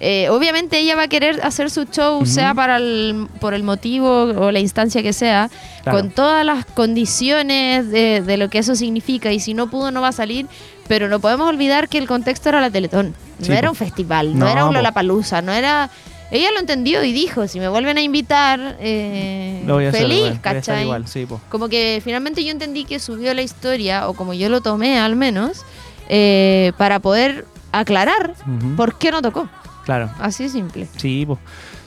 [0.00, 4.22] eh, obviamente ella va a querer hacer su show, sea para el, por el motivo
[4.24, 5.48] o la instancia que sea,
[5.82, 5.98] Claro.
[6.00, 10.00] con todas las condiciones de, de lo que eso significa y si no pudo no
[10.00, 10.46] va a salir,
[10.88, 13.14] pero no podemos olvidar que el contexto era la Teletón,
[13.46, 14.74] no era un festival, no, No, era un.
[14.74, 15.88] Lollapalooza, no era...
[16.32, 20.02] Ella lo entendió y dijo, si me vuelven a invitar, eh, Lo voy a hacer,
[20.02, 20.82] feliz, estar ¿cachai?
[20.82, 21.24] igual, sí.
[21.48, 25.14] Como que finalmente yo entendí que subió la historia, o como yo lo tomé al
[25.14, 25.64] menos,
[26.08, 28.34] eh, para poder aclarar
[28.76, 29.48] por qué no tocó.
[29.86, 30.10] Claro.
[30.20, 30.86] Así de simple.
[30.96, 31.38] Sí, pues.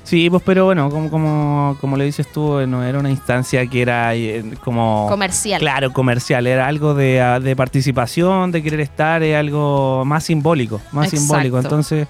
[0.03, 3.67] Sí, pues, pero bueno, como, como, como le dices tú, eh, no era una instancia
[3.67, 5.05] que era eh, como...
[5.07, 5.59] Comercial.
[5.59, 6.47] Claro, comercial.
[6.47, 11.19] Era algo de, ah, de participación, de querer estar, es algo más simbólico, más Exacto.
[11.19, 11.59] simbólico.
[11.59, 12.07] Entonces,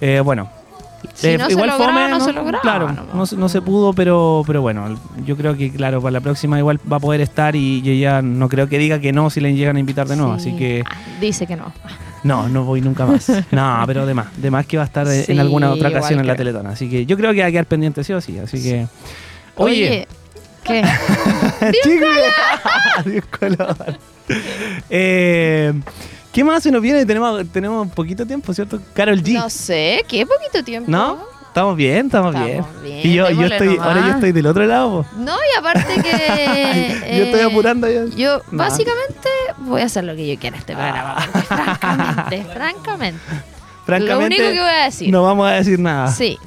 [0.00, 0.48] eh, bueno.
[1.14, 4.42] Si eh, no se lograba, no se lograba, Claro, no, se- no se pudo, pero,
[4.44, 8.00] pero bueno, yo creo que, claro, para la próxima igual va a poder estar y
[8.00, 10.36] ya no creo que diga que no si le llegan a invitar de nuevo.
[10.40, 10.48] Sí.
[10.48, 11.66] Así que, Ah, dice que no.
[12.26, 13.30] No, no voy nunca más.
[13.50, 16.20] No, pero de más, de más que va a estar Sí, en alguna otra ocasión
[16.20, 16.36] en la.
[16.36, 16.66] Teletón.
[16.66, 18.38] Así que yo creo que va a quedar pendiente sí o sí.
[18.38, 18.86] Así que,
[19.54, 20.06] oye,
[20.64, 20.82] ¿qué?
[21.82, 22.08] Chicos,
[22.98, 23.98] Adiós, color.
[24.90, 25.72] Eh,
[26.32, 27.06] ¿Qué más se nos viene?
[27.06, 28.80] Tenemos, tenemos poquito tiempo, ¿cierto?
[28.92, 29.34] Carol G.
[29.34, 30.90] No sé, qué poquito tiempo.
[30.90, 31.35] ¿No?
[31.56, 32.04] ¿Estamos bien?
[32.04, 32.50] Estamos, Estamos
[32.82, 33.02] bien.
[33.02, 33.86] bien, Y yo, yo estoy, nomás.
[33.86, 34.90] ahora yo estoy del otro lado.
[35.04, 35.06] po.
[35.16, 37.16] No, y aparte que...
[37.16, 38.04] yo estoy eh, apurando ya.
[38.14, 38.58] Yo, No.
[38.58, 39.28] básicamente,
[39.60, 41.16] voy a hacer lo que yo quiera en este programa.
[41.32, 43.20] porque francamente, francamente.
[43.86, 45.10] Francamente, lo único que voy a decir.
[45.10, 46.08] no vamos a decir nada.
[46.08, 46.38] Sí.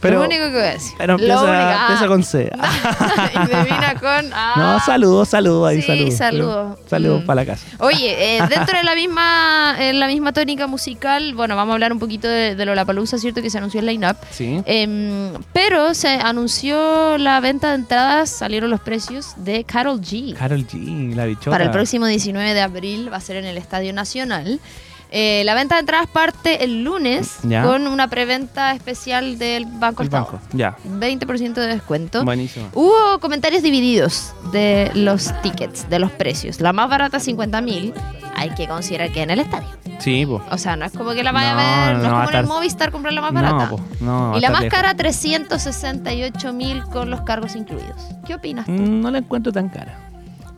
[0.00, 0.92] Pero- lo único que voy a decir.
[0.98, 2.50] Pero empieza, con C.
[3.34, 4.30] y termina con.
[4.34, 4.54] ah.
[4.56, 6.14] No, saludos, saludos ahí, Sí, saludos.
[6.16, 6.78] saludos.
[6.88, 7.26] Saludos Mm.
[7.26, 7.66] para la casa.
[7.80, 11.98] Oye, eh, dentro de la misma la misma tónica musical, bueno, vamos a hablar un
[11.98, 13.42] poquito de, de Lollapalooza, ¿cierto?
[13.42, 14.16] Que se anunció el line-up.
[14.30, 14.62] Sí.
[14.66, 20.34] Em, pero se anunció la venta de entradas, salieron los precios de Carol G.
[20.34, 21.50] Carol G, la bichota.
[21.50, 24.60] Para el próximo 19 de abril va a ser en el Estadio Nacional.
[25.10, 27.62] Eh, la venta de entradas parte el lunes Ya.
[27.62, 30.24] con una preventa especial del Banco El Estado.
[30.32, 30.40] banco.
[30.52, 30.76] Ya.
[30.84, 32.24] 20% de descuento.
[32.24, 32.68] Buenísimo.
[32.74, 36.60] Hubo comentarios divididos de los tickets, de los precios.
[36.60, 37.94] La más barata, 50 mil.
[38.36, 39.68] Hay que considerar que en el estadio.
[39.98, 40.42] Sí, pues.
[40.52, 42.22] O sea, no es como que la vaya No, a ver, no, no es como
[42.22, 43.64] en el estar- Movistar comprar la más barata.
[43.64, 44.36] No, po, no.
[44.38, 48.00] y la más cara, 368 mil con los cargos incluidos.
[48.26, 48.72] ¿Qué opinas tú?
[48.72, 49.98] Mm, No la encuentro tan cara.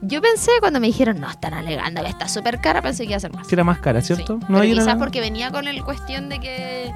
[0.02, 3.16] Yo pensé cuando me dijeron, no, están alegando que está súper cara, pensé que iba
[3.18, 3.46] a ser más.
[3.46, 4.38] Si era más cara, ¿cierto?
[4.40, 6.90] Sí, No pero quizás porque venía con el cuestión de que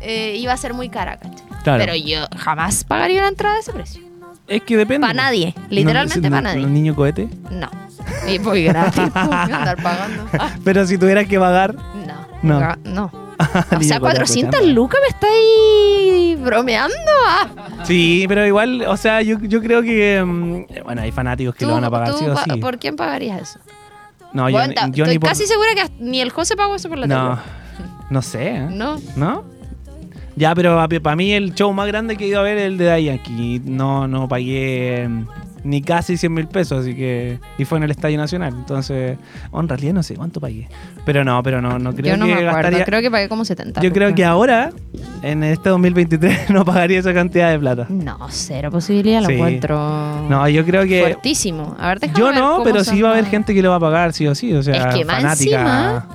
[0.00, 1.46] eh, iba a ser muy cara, ¿cachai?
[1.62, 1.78] Claro.
[1.84, 4.02] Pero yo jamás pagaría una entrada de ese precio.
[4.48, 5.06] Es que depende.
[5.06, 6.64] Para nadie, literalmente No, para no, nadie.
[6.66, 7.28] ¿Un niño cohete?
[7.50, 7.70] No.
[8.28, 10.26] Y voy gratis, ¿por qué andar pagando?
[10.38, 11.74] Ah, Pero si tuvieras que pagar.
[12.42, 12.58] no.
[12.58, 12.76] No.
[12.84, 13.19] No.
[13.78, 14.66] O sea, cohete 400 escuchando.
[14.74, 16.94] lucas me está ahí bromeando.
[17.26, 17.48] Ah.
[17.84, 20.22] Sí, pero igual, o sea, yo, yo creo que.
[20.24, 22.56] mm, Bueno, hay fanáticos que ¿Tú, lo van a pagar sí o pa- sí.
[22.60, 23.58] ¿Por quién pagarías eso?
[24.32, 25.28] No, yo, Bueno, ta- yo estoy ni por.
[25.30, 27.38] casi segura que ni el José pagó eso por la No,
[28.10, 28.48] no sé.
[28.56, 28.68] ¿eh?
[28.70, 28.98] No.
[29.16, 29.44] ¿No?
[30.36, 32.78] Ya, pero para mí el show más grande que he ido a ver es el
[32.78, 33.60] de Daddy Yankee.
[33.64, 35.08] No, no pagué
[35.64, 37.38] ni casi 100 mil pesos, así que...
[37.58, 38.54] Y fue en el Estadio Nacional.
[38.56, 39.18] Entonces,
[39.50, 40.68] oh, en realidad no sé cuánto pagué.
[41.04, 42.56] Pero no, pero no, no creo Yo no que me acuerdo.
[42.56, 42.84] gastaría...
[42.84, 43.80] Creo que pagué como 70.
[43.82, 44.70] Yo creo que ahora,
[45.22, 47.86] en este 2023, no pagaría esa cantidad de plata.
[47.88, 49.34] No, cero posibilidad, lo Sí.
[49.34, 50.26] encuentro.
[50.28, 51.00] No, yo creo que...
[51.02, 51.76] Fuertísimo.
[51.78, 53.80] A ver, Yo ver no, pero sí va a haber gente que lo va a
[53.80, 54.52] pagar, sí o sí.
[54.54, 55.60] O sea, Es que más fanática.
[55.60, 56.08] encima,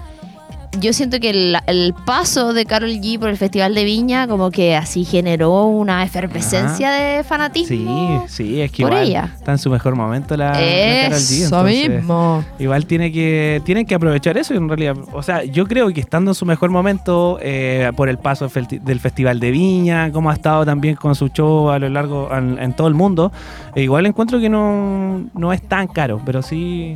[0.80, 4.52] Yo siento que el, el paso de Carol G por el Festival de Viña como
[4.52, 8.26] que así generó una efervescencia de Sí, fanatismo.
[8.28, 9.30] sí, es que por igual ella.
[9.38, 11.44] está en su mejor momento la, la Karol G.
[11.46, 12.44] Eso mismo.
[12.60, 14.96] Igual tiene que, tienen que aprovechar eso en realidad.
[15.14, 19.00] O sea, yo creo que estando en su mejor momento, eh, por el paso del
[19.00, 22.74] Festival de Viña, como ha estado también con su show a lo largo, en, en
[22.74, 23.32] todo el mundo,
[23.76, 26.96] eh, igual encuentro que no, no es tan caro, pero sí,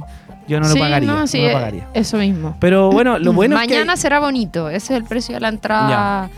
[0.50, 1.08] yo no Sí, lo pagaría.
[1.12, 1.88] no, no sí, lo eh, pagaría.
[1.94, 2.58] Eso mismo.
[2.60, 4.02] Pero bueno, lo bueno Mañana es que...
[4.02, 4.68] será bonito.
[4.70, 6.30] Ese es el precio de la entrada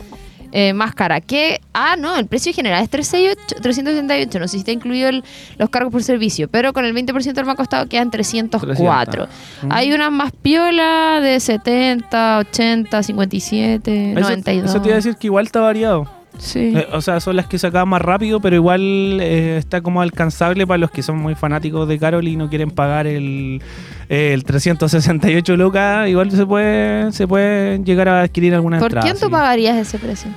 [0.53, 1.21] eh, más cara.
[1.21, 1.61] ¿Qué?
[1.73, 4.37] Ah, no, el precio general es 368, 368.
[4.39, 5.23] No sé si está incluido el-
[5.57, 9.27] los cargos por servicio, pero con el 20% del banco estado quedan 304.
[9.27, 9.29] 300.
[9.63, 9.71] Mm.
[9.71, 14.69] Hay unas más piola de 70, 80, 57, Eso, 92.
[14.69, 16.05] eso te iba a decir que igual está variado.
[16.41, 16.73] Sí.
[16.75, 18.81] Eh, o sea, son las que se acaban más rápido, pero igual
[19.21, 22.71] eh, está como alcanzable para los que son muy fanáticos de Carol y no quieren
[22.71, 23.61] pagar el,
[24.09, 26.09] el 368 lucas.
[26.09, 29.05] Igual se puede, se puede llegar a adquirir alguna ¿Por entrada.
[29.05, 30.31] quién tú pagarías ese precio?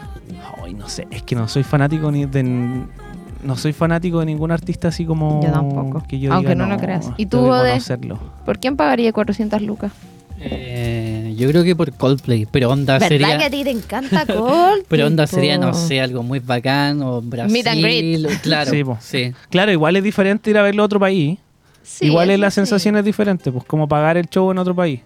[0.62, 4.51] Ay, no sé, es que no soy fanático ni de no soy fanático de ningún
[4.51, 7.11] artista así como Yo tampoco, que yo aunque diga, no lo creas.
[7.17, 8.19] ¿Y tú, conocerlo.
[8.45, 9.93] ¿Por quién pagaría 400 lucas?
[10.40, 13.38] Eh, yo creo que por Coldplay, pero onda ¿Verdad sería.
[13.38, 14.85] que a ti te encanta Coldplay?
[14.88, 17.53] Pero onda sería, no sé, algo muy bacán o Brasil.
[17.53, 18.40] Meet and greet.
[18.42, 19.33] Claro, Sí.
[19.51, 21.38] Claro, igual es diferente ir a verlo a otro país.
[21.83, 22.57] Sí, igual es la sí.
[22.57, 25.01] sensación es diferente, pues como pagar el show en otro país,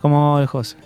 [0.00, 0.76] como el José.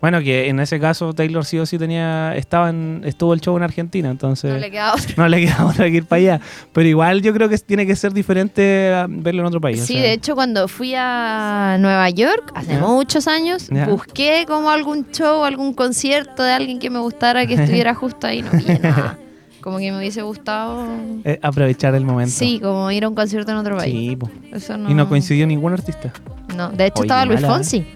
[0.00, 3.56] Bueno, que en ese caso Taylor sí o sí tenía, estaba en, estuvo el show
[3.56, 5.14] en Argentina, entonces No le queda otra.
[5.16, 6.40] no le queda otra que ir para allá.
[6.72, 9.82] Pero igual yo creo que tiene que ser diferente a verlo en otro país.
[9.82, 10.02] o Sí, sea.
[10.02, 15.74] de hecho, cuando fui a Nueva York, hace muchos años, busqué como algún show, algún
[15.74, 18.42] concierto de alguien que me gustara que estuviera justo ahí.
[18.42, 19.18] No vi nada.
[19.60, 20.86] Como que me hubiese gustado.
[21.26, 22.34] Eh, aprovechar el momento.
[22.34, 23.94] Sí, como ir a un concierto en otro país.
[23.94, 24.28] Sí, po.
[24.52, 24.90] Eso no.
[24.90, 26.12] Y no coincidió ningún artista.
[26.54, 27.86] No, de hecho Oye, estaba Luis mala, ¿eh?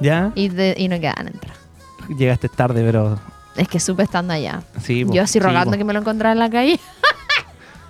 [0.00, 1.54] Ya y, de- y no quedaban entrar.
[2.16, 3.18] llegaste tarde, pero
[3.56, 4.62] Es que supe estando allá.
[4.82, 5.04] sí.
[5.04, 5.12] po.
[5.12, 5.78] Yo así Sí, rogando po.
[5.78, 6.78] que me lo encontrara en la calle.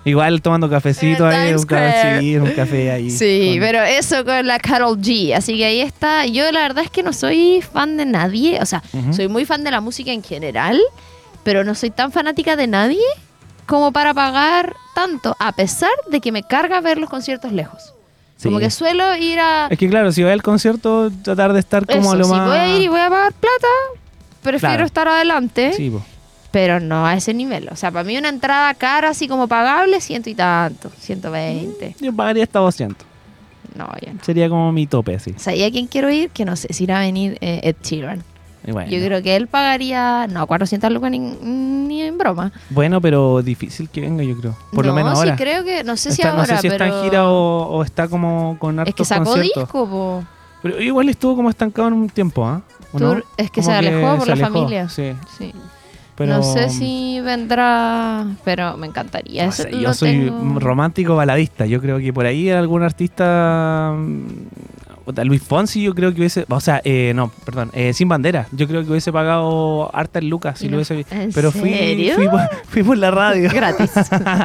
[0.05, 2.19] Igual tomando cafecito ahí, un, ca- Square.
[2.21, 3.09] sí, un café ahí.
[3.11, 5.33] Sí, con- pero eso con la Carol G.
[5.35, 6.25] Así que ahí está.
[6.25, 8.59] Yo la verdad es que no soy fan de nadie.
[8.61, 10.79] O sea, soy muy fan de la música en general,
[11.43, 13.03] pero no soy tan fanática de nadie
[13.67, 17.93] como para pagar tanto, a pesar de que me carga ver los conciertos lejos.
[18.39, 18.47] Sí.
[18.47, 19.67] Como que suelo ir a...
[19.69, 22.47] Es que claro, si voy al concierto, tratar de estar como Eso, lo si más...
[22.47, 23.67] voy a ir y voy a pagar plata,
[24.41, 24.85] prefiero Claro.
[24.85, 26.01] estar adelante, Sí, po.
[26.49, 27.67] pero no a ese nivel.
[27.69, 31.97] O sea, para mí una entrada cara así como pagable, ciento y tanto, 120.
[31.99, 33.05] Yo pagaría hasta 200.
[33.75, 34.23] No, ya no.
[34.23, 35.31] Sería como mi tope, así.
[35.35, 36.29] O sea, ¿y a quién quiero ir?
[36.31, 38.23] Que no sé si irá a venir eh, Ed Sheeran.
[38.73, 38.89] Bueno.
[38.91, 42.51] Yo creo que él pagaría, no, 400 lucas ni, ni en broma.
[42.69, 44.55] Bueno, pero difícil que venga, yo creo.
[44.73, 45.35] Por no, lo menos sí ahora.
[45.35, 47.83] creo que, no sé si Está- ahora, no sé si está en gira o, o
[47.83, 49.63] está como con hartos es que sacó conciertos.
[49.63, 50.23] disco, po.
[50.61, 52.61] Pero igual estuvo como estancado en un tiempo, ¿ah?
[53.37, 54.89] Es que Como se alejó por la alejó, familia.
[54.89, 55.53] Sí, Sí.
[56.15, 56.33] pero...
[56.37, 59.45] No sé si vendrá, pero me encantaría.
[59.45, 61.65] no sé, yo soy tengo- romántico baladista.
[61.65, 63.95] Yo creo que por ahí algún artista.
[65.09, 66.45] Puta, Luis Fonsi, yo creo que hubiese.
[66.49, 67.71] O sea, eh, no, perdón.
[67.73, 68.47] eh, sin bandera.
[68.51, 71.69] Yo creo que hubiese pagado harta Lucas si Y lo no- hubiese ¿En Pero fui,
[71.73, 72.15] serio?
[72.15, 73.49] fui, por, fui por la radio.
[73.53, 73.91] Gratis.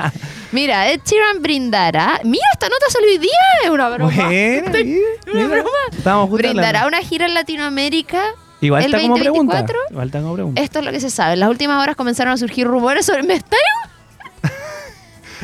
[0.52, 2.20] Mira, Ed Sheeran brindará.
[2.24, 3.30] Mira, esta nota salió hoy día.
[3.64, 4.12] Es una broma.
[4.14, 4.30] Buena,
[4.66, 5.70] Estoy- mira, una broma.
[5.96, 8.22] Estábamos justo Brindará una gira en Latinoamérica.
[8.60, 9.56] Igual está como pregunta.
[9.62, 9.78] 2024.
[9.90, 10.62] Igual está como pregunta.
[10.62, 11.34] Esto es lo que se sabe.
[11.34, 13.22] En las últimas horas comenzaron a surgir rumores sobre.
[13.24, 13.34] ¿Me?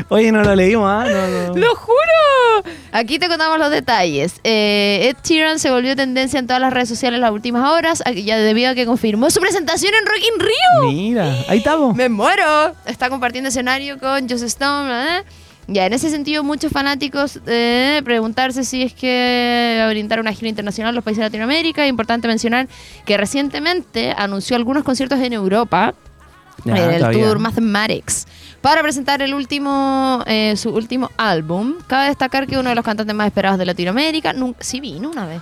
[0.08, 1.04] Oye, no lo leímos, ¿ah?
[1.08, 1.56] No, no.
[1.56, 2.70] ¡Lo juro!
[2.92, 4.40] Aquí te contamos los detalles.
[4.44, 8.02] Eh, Ed Sheeran se volvió tendencia en todas las redes sociales en las últimas horas,
[8.24, 10.92] ya debido a que confirmó su presentación en Rock in Rio.
[10.92, 11.94] Mira, ahí estamos.
[11.96, 12.74] ¡Me muero!
[12.86, 14.90] Está compartiendo escenario con Joss Stone.
[14.92, 15.22] ¿eh?
[15.68, 20.32] Ya, en ese sentido, muchos fanáticos eh, preguntarse si es que va a brindar una
[20.32, 21.84] gira internacional a los países de Latinoamérica.
[21.84, 22.66] Es importante mencionar
[23.06, 25.94] que recientemente anunció algunos conciertos en Europa
[26.64, 27.24] Ya, en el bien.
[27.24, 28.26] tour Mathematics
[28.60, 31.76] para presentar el último eh, su último álbum.
[31.86, 35.26] Cabe destacar que uno de los cantantes más esperados de Latinoamérica nunca, sí vino una
[35.26, 35.40] vez.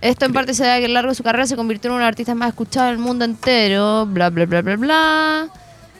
[0.00, 1.88] Esto en parte se debe a que a lo largo de su carrera se convirtió
[1.88, 4.06] en uno de los artistas más escuchados del mundo entero.
[4.06, 5.48] Bla, bla, bla, bla, bla.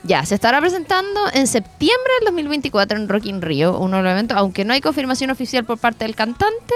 [0.03, 4.11] Ya, se estará presentando en septiembre del 2024 en Rock in Rio, uno de los
[4.11, 6.73] eventos, aunque no hay confirmación oficial por parte del cantante,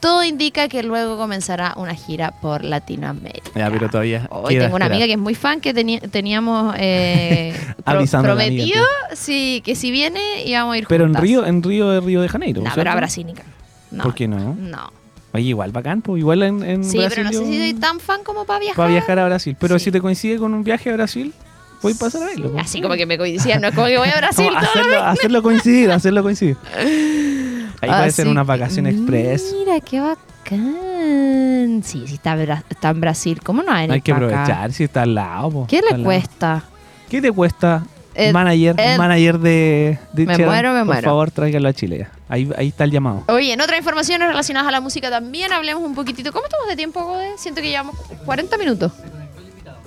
[0.00, 3.50] todo indica que luego comenzará una gira por Latinoamérica.
[3.54, 4.26] Ya, pero todavía.
[4.30, 4.92] Hoy tengo una esperar.
[4.92, 8.84] amiga que es muy fan que teníamos eh, pro- amiga, prometido
[9.14, 11.14] sí, que si viene íbamos a ir Pero en.
[11.14, 12.60] Río, en Río de Río de Janeiro.
[12.60, 12.80] No, ¿cierto?
[12.80, 13.44] pero a Brasil ni ca-
[13.90, 14.54] No, ¿Por qué no?
[14.54, 14.92] No.
[15.32, 17.24] Oye, igual bacán, pues igual en, en Sí, Brasil.
[17.24, 18.76] pero no sé si soy tan fan como para viajar.
[18.76, 19.56] Para viajar a Brasil.
[19.60, 19.86] Pero Sí.
[19.86, 21.34] si te coincide con un viaje a Brasil,
[21.82, 22.50] voy a pasar a verlo.
[22.52, 22.64] pues.
[22.64, 25.42] Así como que me coincida, no es como que voy a Brasil todo hacerlo, hacerlo
[25.42, 26.56] coincidir, hacerlo coincidir.
[27.80, 29.54] Ahí puede ser Así una vacación express.
[29.58, 31.82] Mira, qué bacán.
[31.84, 33.40] Sí, sí, está, en Brasil.
[33.42, 34.24] ¿Cómo no va a venir Hay que acá?
[34.24, 35.50] aprovechar si está al lado.
[35.50, 36.04] po, ¿Qué le lado.
[36.04, 36.64] cuesta?
[37.08, 37.84] ¿Qué te cuesta?
[38.14, 41.02] Ed- manager, Ed- manager de, de Me muero, me por muero.
[41.02, 42.08] favor, tráigalo a Chile.
[42.28, 43.22] Ahí, ahí está el llamado.
[43.28, 46.32] Oye, en otras informaciones relacionadas a la música también hablemos un poquitito.
[46.32, 47.38] ¿Cómo estamos de tiempo, Gode?
[47.38, 48.92] Siento que llevamos 40 minutos.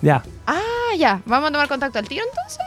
[0.01, 0.23] Ya.
[0.47, 0.59] Ah,
[0.97, 1.21] ya.
[1.25, 2.59] ¿Vamos a tomar contacto al tiro entonces?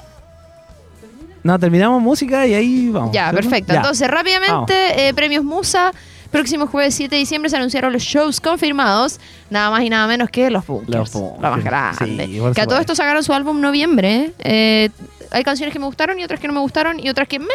[1.45, 3.13] No, terminamos música y ahí vamos.
[3.13, 3.43] Ya, ¿cierto?
[3.43, 3.73] perfecto.
[3.75, 3.81] Ya.
[3.81, 5.93] Entonces, rápidamente, eh, premios Musa.
[6.31, 9.21] Próximo jueves 7 de diciembre se anunciaron los shows confirmados.
[9.51, 10.91] Nada más y nada menos que los Bunkers.
[10.97, 12.27] Los Bunkers, Lo más grande.
[12.27, 14.33] sí, que a todo esto sacaron su álbum noviembre.
[14.41, 14.89] Eh,
[15.31, 17.47] hay canciones que me gustaron y otras que no me gustaron y otras que me.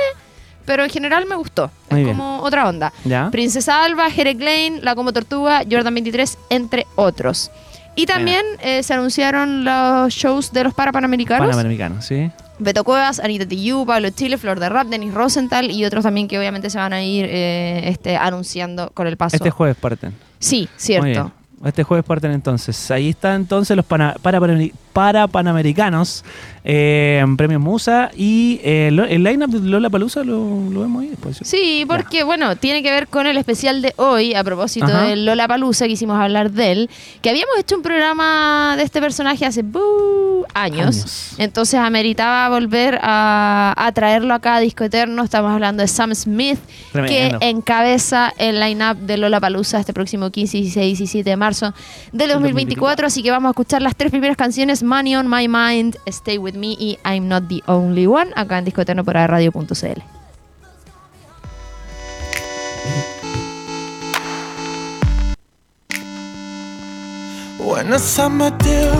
[0.65, 1.71] Pero en general me gustó.
[1.89, 2.15] Muy es bien.
[2.15, 2.93] como otra onda.
[3.04, 3.30] Ya.
[3.32, 7.52] Princesa Alba, Jere Lane, La Como Tortuga, Jordan 23, entre otros.
[7.95, 11.49] Y también eh, se anunciaron los shows de los Parapanamericanos.
[11.49, 12.32] Panamericano, sí.
[12.60, 16.38] Beto Cuevas, Anita Tijoux, Pablo Chile, Flor de Rap, Denis Rosenthal y otros también que
[16.38, 19.38] obviamente se van a ir eh, este, anunciando con el paso.
[19.38, 20.13] Este jueves parten.
[20.39, 21.32] sí, cierto.
[21.65, 22.89] Este jueves parten entonces.
[22.91, 26.24] Ahí está entonces los para, para, Panamericanos,
[26.63, 31.10] eh, premios Musa y eh, lo- el lineup de Lola Palusa lo, lo vemos ahí
[31.10, 31.39] después.
[31.41, 35.04] Sí, porque bueno, tiene que ver con el especial de hoy, a propósito Ajá.
[35.04, 36.89] de Lola Palusa, quisimos hablar de él,
[37.22, 40.80] que habíamos hecho un programa de este personaje hace buh, años.
[40.98, 41.34] Años.
[41.38, 45.24] Entonces ameritaba volver a, a traerlo acá a Disco Eterno.
[45.24, 46.60] Estamos hablando de Sam Smith,
[46.91, 47.39] Tremendo.
[47.39, 51.49] que encabeza el line-up de Lola Palusa este próximo 15, 16 y 17 de marzo
[52.12, 53.08] del 2024.
[53.08, 56.54] Así que vamos a escuchar las tres primeras canciones: Money on My Mind, Stay With
[56.54, 60.02] Me y I'm Not the Only One, acá en Disco Eterno por radio.cl.
[67.60, 68.94] When I signed my deal,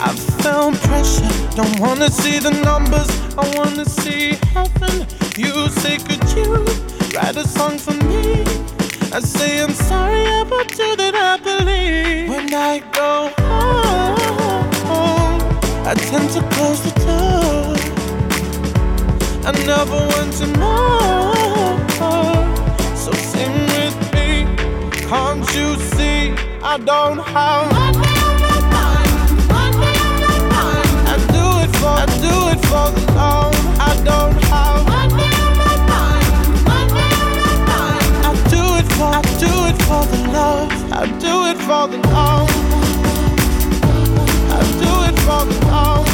[0.00, 1.26] I felt pressure.
[1.56, 5.06] Don't wanna see the numbers, I wanna see heaven.
[5.36, 6.64] You say, could you
[7.14, 8.44] write a song for me?
[9.14, 12.28] I say, I'm sorry about you that I believe.
[12.28, 13.30] When I go
[14.88, 15.40] home,
[15.86, 17.76] I tend to close the door.
[19.46, 21.32] I never want to know.
[22.96, 24.50] So sing with me.
[25.06, 29.14] Can't you see I don't have money on my mind?
[29.46, 30.90] Money on my mind.
[31.06, 33.54] I do it for, I do it for the love.
[33.78, 34.93] I don't have
[40.96, 42.48] I do it for the love.
[44.50, 46.06] I do it for the love.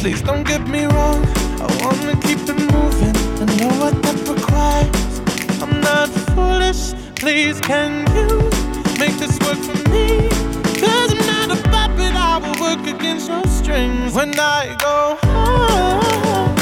[0.00, 1.22] Please don't get me wrong.
[1.60, 3.14] I wanna keep it moving.
[3.42, 5.20] I know what that requires.
[5.62, 6.94] I'm not foolish.
[7.16, 8.28] Please, can you
[8.98, 10.30] make this work for me?
[10.80, 12.14] Cause I'm not a puppet.
[12.16, 14.14] I will work against your strings.
[14.14, 16.56] When I go home,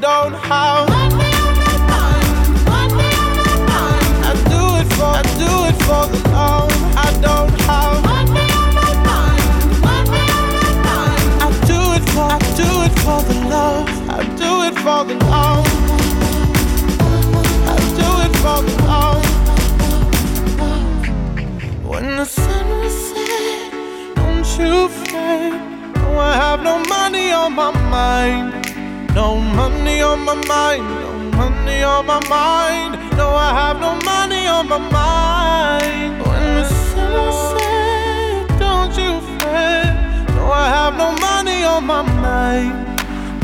[0.00, 0.90] don't mind,
[4.24, 8.06] I do it for, I do it for the love I don't time, I
[11.66, 13.88] do it for, I do it for the love.
[14.08, 15.66] I do it for the love.
[17.68, 19.24] I do it for the love.
[21.84, 23.72] When the sun was set,
[24.16, 25.52] don't you fret.
[25.96, 28.55] No, I have no money on my mind.
[29.16, 30.84] No money on my mind.
[31.00, 32.92] No money on my mind.
[33.16, 36.20] No, I have no money on my mind.
[36.22, 39.96] When the sun set, don't you fret.
[40.36, 42.86] No, I have no money on my mind.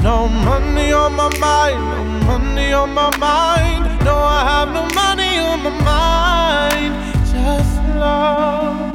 [0.02, 4.04] No money on my mind, no money on my mind.
[4.04, 6.92] No, I have no money on my mind.
[7.32, 8.91] Just love.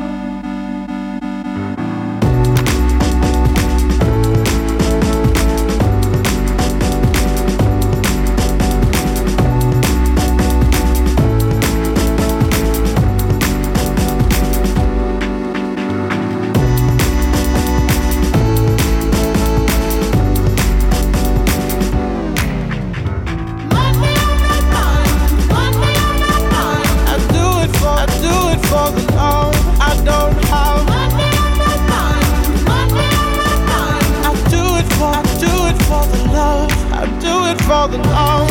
[37.88, 38.50] For the love.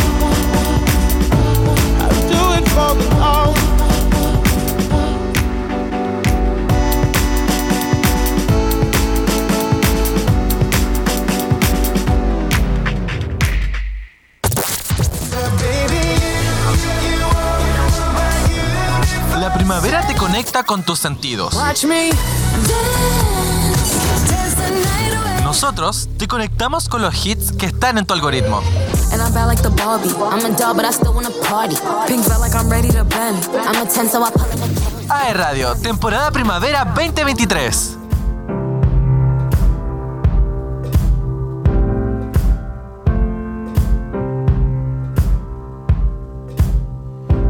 [2.01, 3.57] I do it for the love.
[19.39, 21.55] La primavera te conecta con tus sentidos.
[25.43, 28.63] Nosotros te conectamos con los hits que están en tu algoritmo.
[29.17, 30.13] And I'm bad like the Barbie.
[30.13, 31.75] I'm a doll, but I still wanna party.
[32.07, 33.49] Pink felt like I'm ready to bend.
[33.57, 34.61] I'm a 10, so I pull it.
[35.11, 37.97] AE Radio, temporada primavera 2023.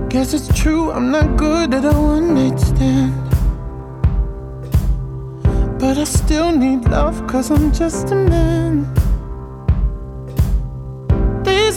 [0.09, 3.12] Guess it's true, I'm not good at a one night stand.
[5.81, 8.87] But I still need love, cause I'm just a man.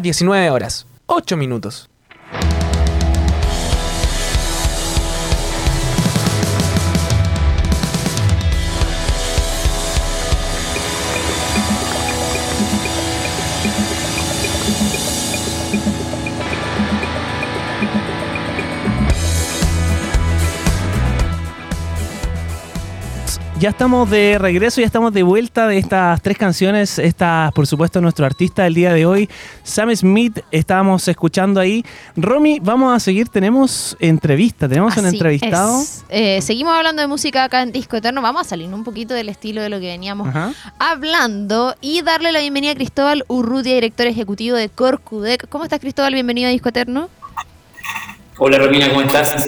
[0.00, 1.90] 19 horas, 8 minutos.
[23.60, 26.98] Ya estamos de regreso, ya estamos de vuelta de estas tres canciones.
[26.98, 29.28] Estas, por supuesto, nuestro artista del día de hoy,
[29.64, 31.84] Sam Smith, estábamos escuchando ahí.
[32.16, 35.82] Romy, vamos a seguir, tenemos entrevista, tenemos un entrevistado.
[35.82, 36.04] es.
[36.08, 38.22] Eh, seguimos hablando de música acá en Disco Eterno.
[38.22, 40.54] Vamos a salir un poquito del estilo de lo que veníamos Ajá.
[40.78, 45.50] hablando y darle la bienvenida a Cristóbal Urrutia, director ejecutivo de Corcudec.
[45.50, 46.14] ¿Cómo estás, Cristóbal?
[46.14, 47.10] Bienvenido a Disco Eterno.
[48.38, 49.44] Hola Romina, ¿cómo estás?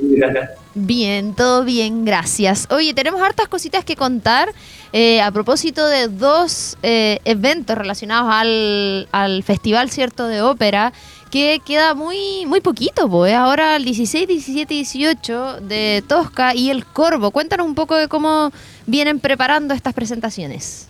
[0.00, 0.50] Gracias.
[0.74, 2.68] Bien, todo bien, gracias.
[2.70, 4.52] Oye, tenemos hartas cositas que contar
[4.92, 10.92] eh, a propósito de dos eh, eventos relacionados al, al Festival Cierto de Ópera
[11.30, 16.70] que queda muy muy poquito, pues ahora el 16, 17 y 18 de Tosca y
[16.70, 17.30] El Corvo.
[17.30, 18.52] Cuéntanos un poco de cómo
[18.86, 20.89] vienen preparando estas presentaciones.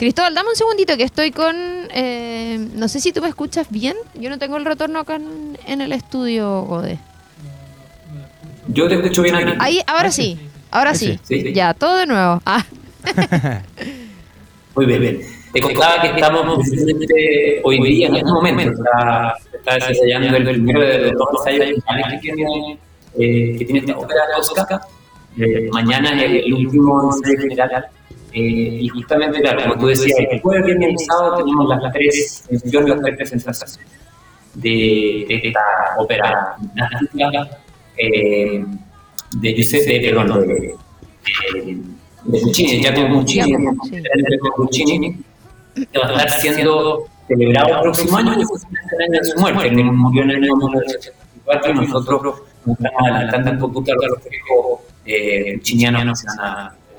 [0.00, 1.54] Cristóbal, dame un segundito que estoy con...
[1.92, 3.94] eh, no sé si tú me escuchas bien.
[4.14, 6.98] Yo no tengo el retorno acá en, en el estudio, Gode.
[8.68, 9.52] Yo te escucho bien aquí.
[9.58, 10.38] Ahí, ahora sí.
[10.70, 11.20] Ahora sí.
[11.22, 11.42] sí.
[11.42, 11.52] Sí.
[11.52, 12.40] Ya, todo de nuevo.
[12.46, 12.64] Ah,
[14.74, 15.20] Muy bien, bien.
[15.52, 16.66] Te contaba que estamos
[17.62, 22.32] hoy día, en este momento, está, está desarrollando el primero de los ensayos finales que
[22.32, 22.78] tiene,
[23.18, 24.80] eh, que tiene esta ópera Tosca.
[25.36, 27.84] Eh, mañana es el último ensayo general.
[28.32, 32.44] Eh, y justamente, claro, como tú decías, el jueves, viernes y sábado tenemos las tres
[32.48, 33.78] funciones, las tres presentaciones
[34.54, 35.60] de, de esta
[35.98, 36.56] ópera
[37.96, 38.64] eh,
[39.36, 40.74] de Giuseppe, perdón, de,
[41.54, 43.56] de, Puccini, de Giacomo Puccini,
[44.56, 45.16] Puccini,
[45.74, 49.38] que va a estar siendo celebrado el próximo año, y justamente el año de su
[49.38, 54.22] muerte, murió en el año 1984 y nosotros nos estamos adelantando un poquito a los
[54.22, 56.24] festejos eh, puccinianos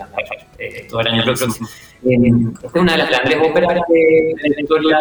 [0.07, 1.67] que a eh, todo el año próximo.
[2.03, 2.17] Eh,
[2.53, 4.97] esta es una de las grandes óperas de, de la historia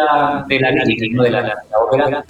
[0.47, 1.23] de la lírica, ¿no?
[1.23, 2.25] de la, la, la ópera,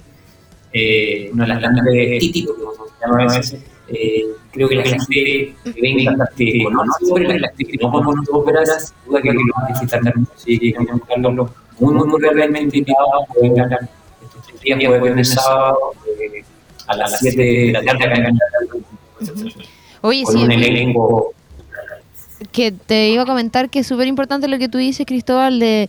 [0.72, 3.64] eh, una de las grandes títulos, como se llama a veces.
[3.88, 9.20] Eh, creo que la gente ve bastante, conoce óperas, las que no conocen óperas, duda
[9.20, 10.82] que lo van a así que que
[11.80, 13.80] muy, muy, muy realmente invitado, pueden ganar
[14.22, 15.78] estos tres días, pueden ver el sábado,
[16.86, 18.38] a las 7 de la tarde acá en
[20.00, 21.34] con sí, un elenco
[22.52, 25.88] que te iba a comentar que es súper importante lo que tú dices, Cristóbal, de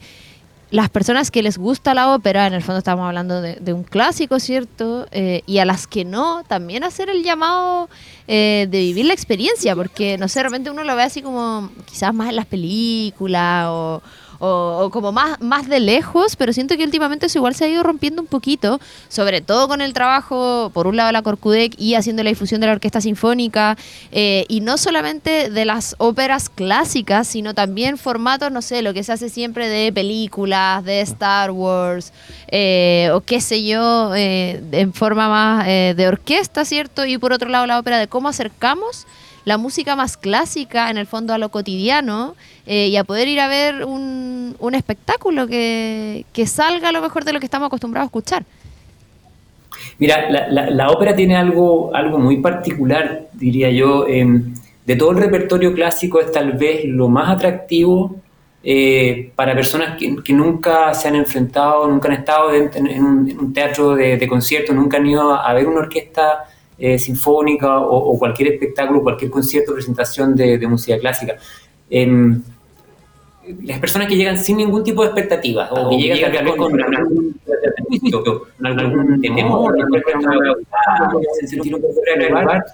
[0.74, 3.84] las personas que les gusta la ópera, en el fondo estamos hablando de, de un
[3.84, 5.08] clásico, ¿cierto?
[5.12, 7.90] Eh, y a las que no, también hacer el llamado
[8.28, 11.70] eh, de vivir la experiencia, porque, no sé, de repente uno lo ve así como
[11.86, 14.02] quizás más en las películas o,
[14.46, 17.84] o- como más, más de lejos, pero siento que últimamente eso igual se ha ido
[17.84, 21.96] rompiendo un poquito, sobre todo con el trabajo, por un lado, de la Corcudec y
[21.96, 23.78] haciendo la difusión de la Orquesta Sinfónica,
[24.12, 29.04] eh, y no solamente de las óperas clásicas, sino también formatos, no sé, lo que
[29.04, 32.12] se hace siempre de películas, de Star Wars,
[32.50, 37.06] eh, o qué sé yo, eh, en forma más eh, de orquesta, ¿cierto?
[37.06, 39.06] Y por otro lado, la ópera de cómo acercamos
[39.46, 42.36] la música más clásica, en el fondo, a lo cotidiano,
[42.66, 47.02] eh, y a poder ir a ver un, un espectáculo que, que salga a lo
[47.02, 48.46] mejor de lo que estamos acostumbrados a escuchar.
[50.00, 54.06] Mira, la, la- ópera tiene algo, algo muy particular, diría yo.
[54.08, 54.26] eh,
[54.86, 58.18] de todo el repertorio clásico es tal vez lo más atractivo
[58.64, 63.54] eh, para personas que, que nunca se han enfrentado, nunca han estado en, en- un,
[63.54, 66.46] teatro de, conciertos, nunca han ido a, ver una orquesta
[66.78, 71.38] eh, sinfónica o, o cualquier espectáculo, cualquier concierto, presentación de, de música clásica.
[71.90, 72.42] Em,
[73.64, 76.82] las personas que llegan sin ningún tipo de expectativas o que llegan tal vez con
[76.82, 79.76] algún prejuicio, con algún temor,
[81.40, 82.66] se sentir un poco fuera de lugar.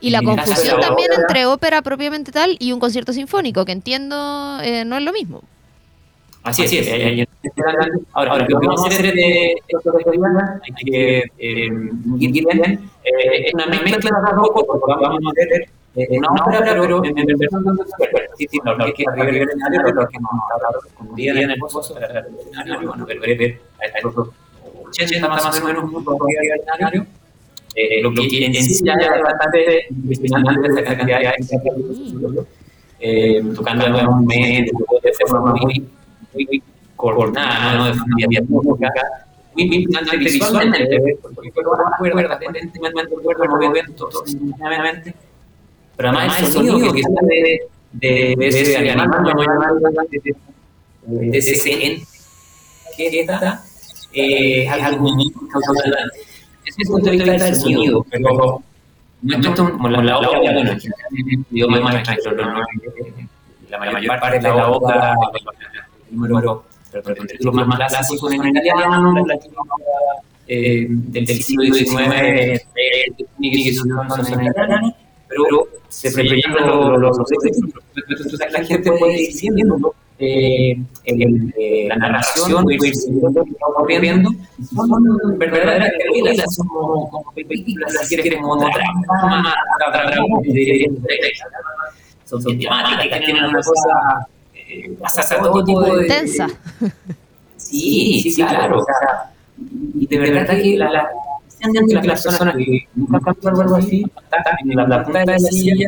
[0.00, 4.84] Y la confusión también entre ópera propiamente tal y un concierto sinfónico, que entiendo eh,
[4.84, 5.42] no es lo mismo.
[6.44, 6.88] Así es, así es.
[6.88, 7.26] eh, eh,
[8.12, 9.54] Ahora, lo que vamos a hacer de
[10.62, 11.68] hay que eh,
[12.18, 16.28] ir bien, eh, es una mezcla de las dos porque vamos a hacer eh, una
[16.64, 17.84] pero en en versión de
[18.36, 21.58] Sí, sí, la orquesta arriba del escenario, pero los que nos con día en el
[21.58, 21.94] pozo,
[22.84, 23.60] bueno, ver, ver,
[24.88, 25.84] 80 más o menos
[27.76, 31.28] eh, lo que en sí ya es bastante impresionante esa cantidad de
[33.54, 34.70] tocando un mes,
[35.02, 35.84] de forma muy
[36.34, 36.62] muy
[36.96, 37.84] coordinada, ¿no?
[37.86, 38.92] De música,
[39.54, 42.38] muy importante visualmente, porque recuerda, recuerda
[45.96, 49.10] pero además el sonido que sale de, de ese animal,
[51.06, 52.04] de, ese
[52.96, 53.62] que está,
[54.12, 55.90] eh, es algo muy causante.
[56.64, 58.62] Ese es el punto de vista del sonido, pero
[59.22, 62.60] no es como la, la obra, bueno, en el idioma más extranjero, ¿no?
[63.70, 65.14] la mayor parte de la obra,
[66.14, 69.14] número, pero, pero con títulos más, más clásicos en italiano,
[70.46, 72.60] eh, del siglo XIX, eh,
[75.28, 77.28] pero se proyectan los, los, los
[78.08, 83.44] Entonces la gente puede ir siguiendo eh, el- eh, la narración, puede ir siguiendo lo
[83.44, 84.30] que está ocurriendo.
[84.74, 89.54] Son verdaderas películas, son como, películas, si quieres, como drama,
[89.90, 90.40] drama,
[92.24, 94.26] son son temáticas, tienen una cosa,
[94.80, 96.06] eh, pasa todo tipo de...
[96.06, 96.48] Tensa.
[97.56, 98.80] Sí, sí, claro.
[98.80, 99.30] o sea,
[99.94, 101.08] y de verdad que la, la,
[101.60, 104.04] que las personas que nunca han pasado algo así
[104.64, 105.86] en la, la punta de la silla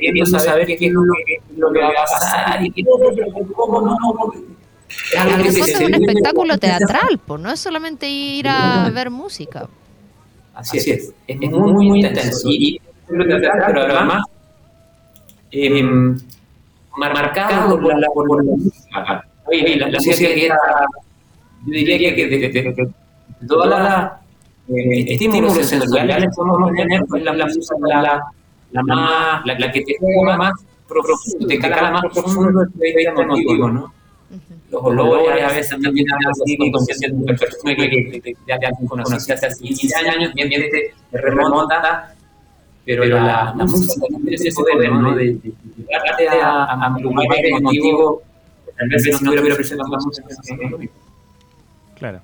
[0.00, 3.96] queriendo saber qué es lo que, lo que va a pasar y que cómo no,
[3.96, 4.32] no,
[5.02, 9.68] es fondo es se un espectáculo teatral, pues no es solamente ir a ver música.
[10.54, 12.48] Así es, es muy, muy intenso.
[12.50, 14.22] Y, y pero además
[15.50, 16.14] eh,
[16.96, 18.52] marcado por la, por la
[19.76, 20.56] la, la música que era,
[21.66, 24.12] yo diría que de, de, de, de todas las
[24.68, 28.22] eh, estímulos sensoriales que podemos tener, pues la, la música la,
[28.70, 30.52] la, más, la, la que te juega más
[30.88, 33.92] profundo, te cala más profundo el emotivo, ¿no?
[34.70, 40.48] Los olores, a veces también así, con perfume que, ya, conocías hace 15 años, bien,
[40.48, 42.14] bien te remonta,
[42.84, 45.14] pero la, la música tiene ese poder, ¿no?
[45.14, 45.38] De,
[45.76, 48.22] llevarte a, a, a un lugar emotivo,
[48.76, 50.28] tal vez si no hubiera ofrecido la música.
[51.98, 52.20] Claro.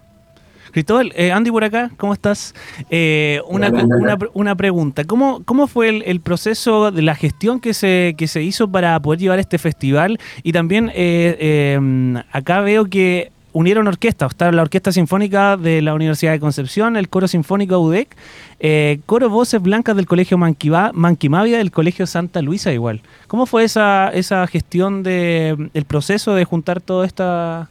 [0.71, 2.55] Cristóbal, eh, Andy por acá, ¿cómo estás?
[2.91, 5.05] Eh, una, una, una pregunta.
[5.05, 9.01] ¿Cómo, cómo fue el, el proceso de la gestión que se, que se hizo para
[9.01, 10.19] poder llevar este festival?
[10.43, 14.31] Y también eh, eh, acá veo que unieron orquestas.
[14.31, 18.15] Está la Orquesta Sinfónica de la Universidad de Concepción, el Coro Sinfónico UDEC,
[18.61, 23.01] eh, Coro Voces Blancas del Colegio Manquivá- Manquimavia del Colegio Santa Luisa igual.
[23.27, 27.69] ¿Cómo fue esa, esa gestión de proceso de juntar todos esta,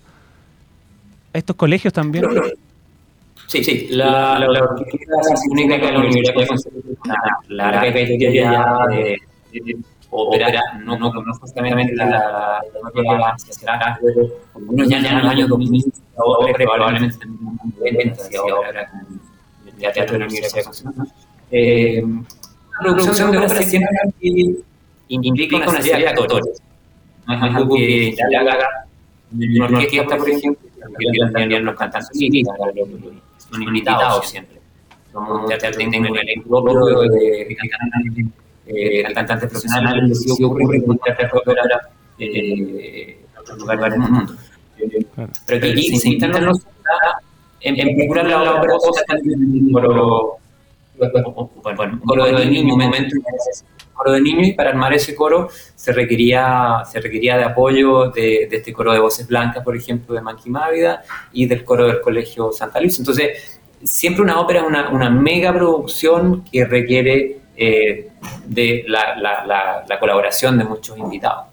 [1.32, 2.26] estos colegios también?
[3.48, 6.84] Sí, sí, la, la, la Orquesta Sinfónica de la Universidad de Concepción,
[8.02, 9.18] historia ya de,
[9.54, 9.78] de
[10.10, 12.62] ópera, no, no conozco exactamente la,
[13.50, 14.00] será
[14.88, 20.14] ya en los años 2000, ahora probablemente en los 90 hacia ópera, con el teatro
[20.14, 21.08] de la Universidad de Concepción.
[21.52, 22.04] Eh,
[22.84, 23.90] la producción de ópera siempre
[25.10, 26.62] implica una serie de actores.
[27.26, 28.68] No es algo que ya le haga
[29.32, 32.10] una orquesta, por ejemplo, que los cantantes
[33.50, 34.58] son invitados siempre.
[35.12, 38.26] Somos un teatro que tiene un elenco propio de, de cantantes,
[38.68, 40.90] eh, cantantes profesionales, que sí ocurre en
[43.40, 44.34] otros lugares del mundo.
[45.46, 46.66] Pero que aquí se invitan los
[47.62, 49.02] en, en particular la ópera cosa
[49.74, 50.38] coro,
[51.76, 53.16] bueno, coro de niños, un momento
[53.94, 58.48] coro de niños y para armar ese coro se requería, se requería de apoyo de,
[58.50, 61.02] de este coro de voces blancas, por ejemplo, de Manquimávida
[61.34, 63.02] y del coro del Colegio Santa Luisa.
[63.02, 68.10] Entonces, siempre una ópera es una, una mega producción que requiere eh,
[68.46, 71.46] de la, la, la, la colaboración de muchos invitados.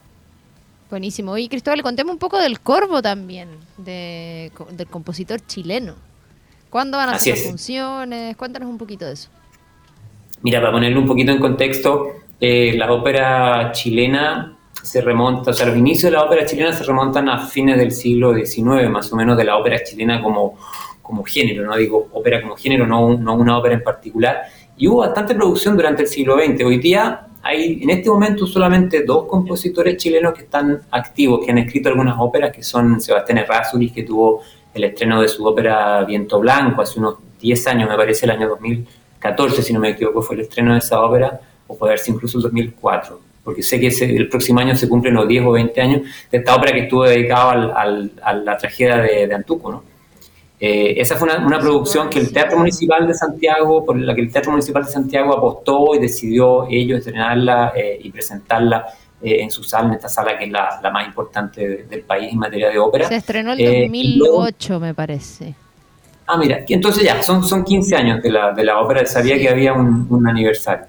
[0.90, 1.36] Buenísimo.
[1.38, 3.48] Y Cristóbal, contemos un poco del Corvo también,
[3.78, 5.94] de, del compositor chileno.
[6.70, 7.48] ¿Cuándo van a Así hacer las es.
[7.48, 8.36] funciones?
[8.36, 9.28] Cuéntanos un poquito de eso.
[10.42, 15.66] Mira, para ponerlo un poquito en contexto, eh, la ópera chilena se remonta, o sea,
[15.66, 19.16] los inicios de la ópera chilena se remontan a fines del siglo XIX, más o
[19.16, 20.58] menos de la ópera chilena como,
[21.00, 24.42] como género, no digo ópera como género, no, no una ópera en particular.
[24.76, 26.64] Y hubo bastante producción durante el siglo XX.
[26.64, 31.58] Hoy día hay en este momento solamente dos compositores chilenos que están activos, que han
[31.58, 36.40] escrito algunas óperas, que son Sebastián Errázuriz, que tuvo el estreno de su ópera Viento
[36.40, 40.36] Blanco hace unos 10 años, me parece, el año 2014, si no me equivoco, fue
[40.36, 44.16] el estreno de esa ópera, o puede sido incluso el 2004, porque sé que ese-
[44.16, 46.00] el próximo año se cumplen los 10 o 20 años
[46.30, 49.84] de esta ópera que estuvo dedicada al- al- a la tragedia de, de Antuco, ¿no?
[50.66, 54.22] Eh, esa fue una, una producción que el Teatro Municipal de Santiago, por la que
[54.22, 58.86] el Teatro Municipal de Santiago apostó y decidió ellos estrenarla eh, y presentarla
[59.20, 62.00] eh, en su sala, en esta sala que es la, la más importante de- del
[62.02, 63.08] país en materia de ópera.
[63.08, 65.54] Se estrenó el y luego- 2008, me parece.
[66.26, 69.50] Ah, mira, entonces ya, son, son 15 años de la, de la ópera, sabía que
[69.50, 70.86] había un, un aniversario.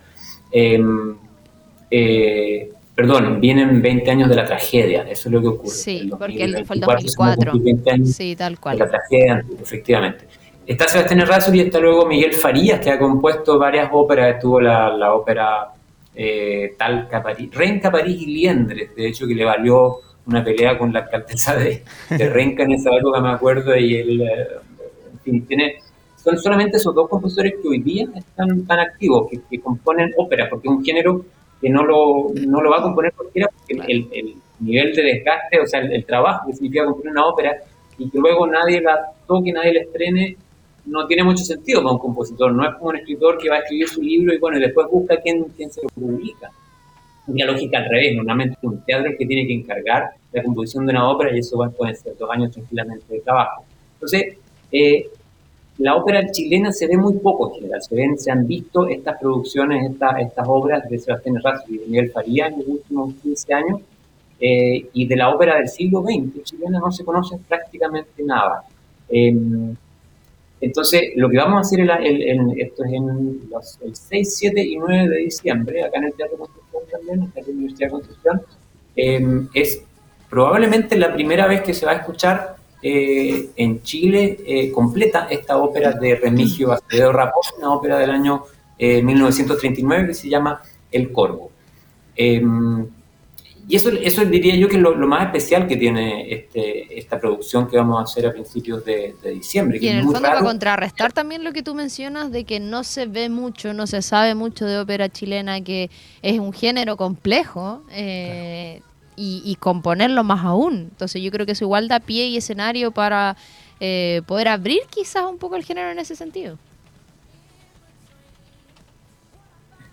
[2.95, 5.69] Perdón, vienen 20 años de la tragedia, eso es lo que ocurre.
[5.69, 7.51] Sí, El porque el- fue el 2024 se van a 2004.
[7.51, 8.77] cumplir 20 años Sí, tal de la cual.
[8.89, 10.25] tragedia, efectivamente.
[10.65, 14.89] Está Sebastián Errázuriz y está luego Miguel Farías, que ha compuesto varias óperas, estuvo la,
[14.95, 15.67] la ópera
[16.15, 20.91] eh, Talca París, Renca París y Liendres, de hecho que le valió una pelea con
[20.93, 24.47] la alcaldesa de, de Renca en esa época, me acuerdo, y él, eh,
[25.13, 25.75] en fin, tiene,
[26.23, 30.47] son solamente esos dos compositores que hoy día están tan activos, que, que componen óperas,
[30.49, 31.25] porque es un género
[31.65, 35.01] que no lo, no lo va a componer cualquiera, porque el- el, el nivel de
[35.01, 37.55] desgaste, o sea, el, el trabajo que significa componer una ópera
[37.97, 40.37] y que luego nadie la toque, nadie la estrene,
[40.85, 42.51] no tiene mucho sentido para un compositor.
[42.53, 44.85] No es como un escritor que va a escribir su libro y bueno, y después
[44.91, 46.51] busca quién, quién se lo publica.
[47.27, 48.15] La lógica al revés.
[48.15, 51.57] Normalmente un teatro es que tiene que encargar la composición de una ópera y eso
[51.57, 53.63] va, pueden ser dos años tranquilamente de trabajo.
[53.95, 54.37] Entonces,
[54.71, 55.07] eh,
[55.77, 57.81] la ópera chilena se ve muy poco en general.
[57.81, 61.85] Se, ven, se han visto estas producciones, estas, estas obras de Sebastián Errázuriz y de
[61.87, 63.81] Miguel Faría en los últimos 15 años.
[64.39, 68.63] eh, y de la ópera del siglo XX chilena no se conoce prácticamente nada.
[69.09, 69.33] Eh,
[70.61, 74.35] entonces, lo que vamos a hacer, el, el- el- esto es en los, el 6,
[74.37, 77.91] 7 y 9 de diciembre, acá en el Teatro Concepción también, en la Universidad de
[77.91, 78.41] Concepción,
[78.95, 79.83] eh, es
[80.29, 82.55] probablemente la primera vez que se va a escuchar
[82.87, 88.43] eh, en Chile eh, completa esta ópera de Remigio Acevedo Raposo, una ópera del año
[88.77, 90.61] eh, 1939 que se llama
[90.91, 91.49] El Corvo.
[92.15, 92.43] Eh,
[93.67, 97.19] y eso, eso diría yo que es lo, lo más especial que tiene este, esta
[97.19, 99.79] producción que vamos a hacer a principios de, de diciembre.
[99.79, 102.43] que Y en es el muy fondo, para contrarrestar también lo que tú mencionas de
[102.43, 105.89] que no se ve mucho, no se sabe mucho de ópera chilena, que
[106.21, 108.83] es un género complejo, eh,
[109.15, 110.89] y, y componerlo más aún.
[110.91, 113.35] Entonces yo creo que eso igual da pie y escenario para
[113.79, 116.57] eh, poder abrir quizás un poco el género en ese sentido.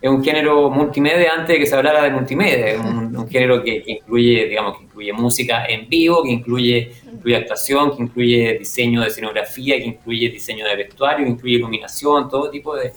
[0.00, 3.62] es un género multimedia antes de que se hablara de multimedia, es un, un género
[3.62, 8.58] que, que incluye, digamos, que incluye música en vivo, que incluye, incluye actuación, que incluye
[8.58, 12.92] diseño de escenografía, que incluye diseño de vestuario, que incluye iluminación, todo tipo de,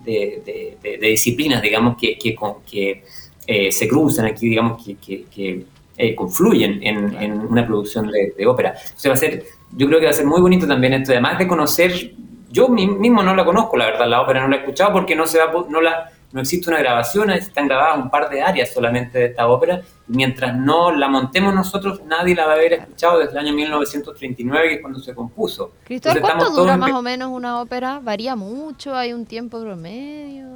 [0.00, 3.04] de- de- de- disciplinas, digamos, que, que, con- que
[3.48, 5.64] eh, se cruzan aquí, digamos, que, que- que,
[5.96, 8.74] eh, confluyen en, en una producción de, de ópera.
[8.80, 9.42] Entonces va a ser,
[9.76, 12.12] yo creo que va a ser muy bonito también esto, además de conocer,
[12.52, 15.16] yo mi- mismo no la conozco, la verdad, la ópera no la he escuchado porque
[15.16, 18.70] no se va, no la no existe una grabación, están grabadas un par de áreas
[18.70, 23.18] solamente de esta ópera, mientras no la montemos nosotros, nadie la va a haber escuchado
[23.18, 25.72] desde el año 1939, que es cuando se compuso.
[25.84, 27.98] Cristóbal, ¿cuánto dura más o menos una ópera?
[28.02, 28.94] ¿Varía mucho?
[28.94, 30.46] ¿Hay un tiempo promedio?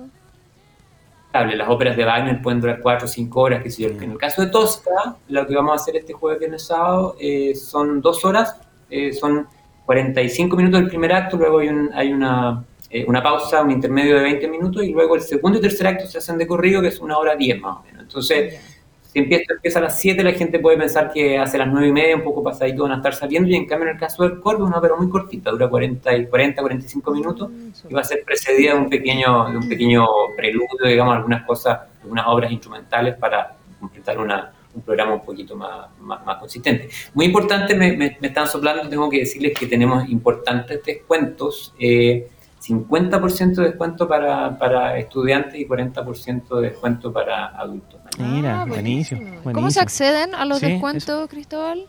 [1.32, 3.88] Las óperas de Wagner pueden durar cuatro o cinco horas, qué sé yo.
[3.88, 7.54] En el caso de Tosca, lo que vamos a hacer este jueves, viernes, sábado, eh,
[7.54, 8.56] son dos horas,
[8.90, 9.46] eh, son
[9.86, 14.16] 45 minutos del primer acto, luego hay, un- hay una, eh, una pausa, un intermedio
[14.16, 16.88] de 20 minutos, y luego el segundo y tercer acto se hacen de corrido, que
[16.88, 18.02] es una hora 10 más o menos.
[18.02, 18.71] Entonces,
[19.12, 21.92] si empieza, empieza a las 7, la gente puede pensar que hace las 9 y
[21.92, 24.40] media, un poco pasadito van a estar saliendo, y en cambio en el caso del
[24.40, 27.50] Corvo es una ópera muy cortita, dura 40, y 40 45 minutos,
[27.90, 31.80] y va a ser precedida de un pequeño, de un pequeño preludio, digamos, algunas cosas,
[32.02, 36.88] algunas obras instrumentales para completar una, un programa un poquito más, más, más consistente.
[37.12, 42.30] Muy importante, me, me, me están soplando, tengo que decirles que tenemos importantes descuentos, eh,
[42.62, 48.00] 50% de descuento para, para estudiantes y 40% de descuento para adultos.
[48.18, 51.86] Mira, Ah, buenísimo, ¿Cómo se acceden a los Sí, descuentos, Cristóbal?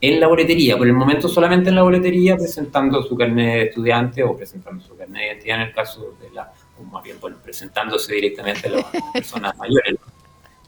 [0.00, 4.22] En la boletería, por el momento solamente en la boletería, presentando su carnet de estudiante
[4.22, 7.36] o presentando su carnet de identidad en el caso de la, o más bien bueno,
[7.42, 9.96] presentándose directamente a las personas mayores.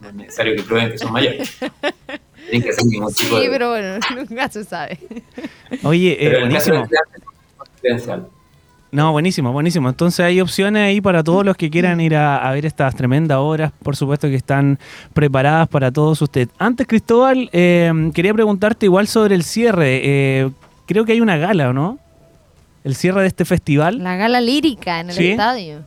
[0.01, 1.59] No es necesario que prueben que son mayores.
[2.49, 3.51] Tienen que hacer ningún tipo Sí, de...
[3.51, 4.99] pero bueno, nunca se sabe.
[5.83, 6.79] Oye, eh, Pero en el caso de
[7.83, 8.31] buenísimo.
[8.95, 9.89] No, buenísimo, buenísimo.
[9.89, 13.39] Entonces hay opciones ahí para todos los que quieran ir a, a ver estas tremendas
[13.41, 14.79] obras, por supuesto que están
[15.13, 16.49] preparadas para todos ustedes.
[16.59, 20.01] Antes, Cristóbal, eh, quería preguntarte igual sobre el cierre.
[20.05, 20.51] Eh,
[20.87, 21.99] creo que hay una gala, ¿o no?
[22.85, 23.99] El cierre de este festival.
[23.99, 25.31] La gala lírica en el Sí.
[25.33, 25.81] estadio.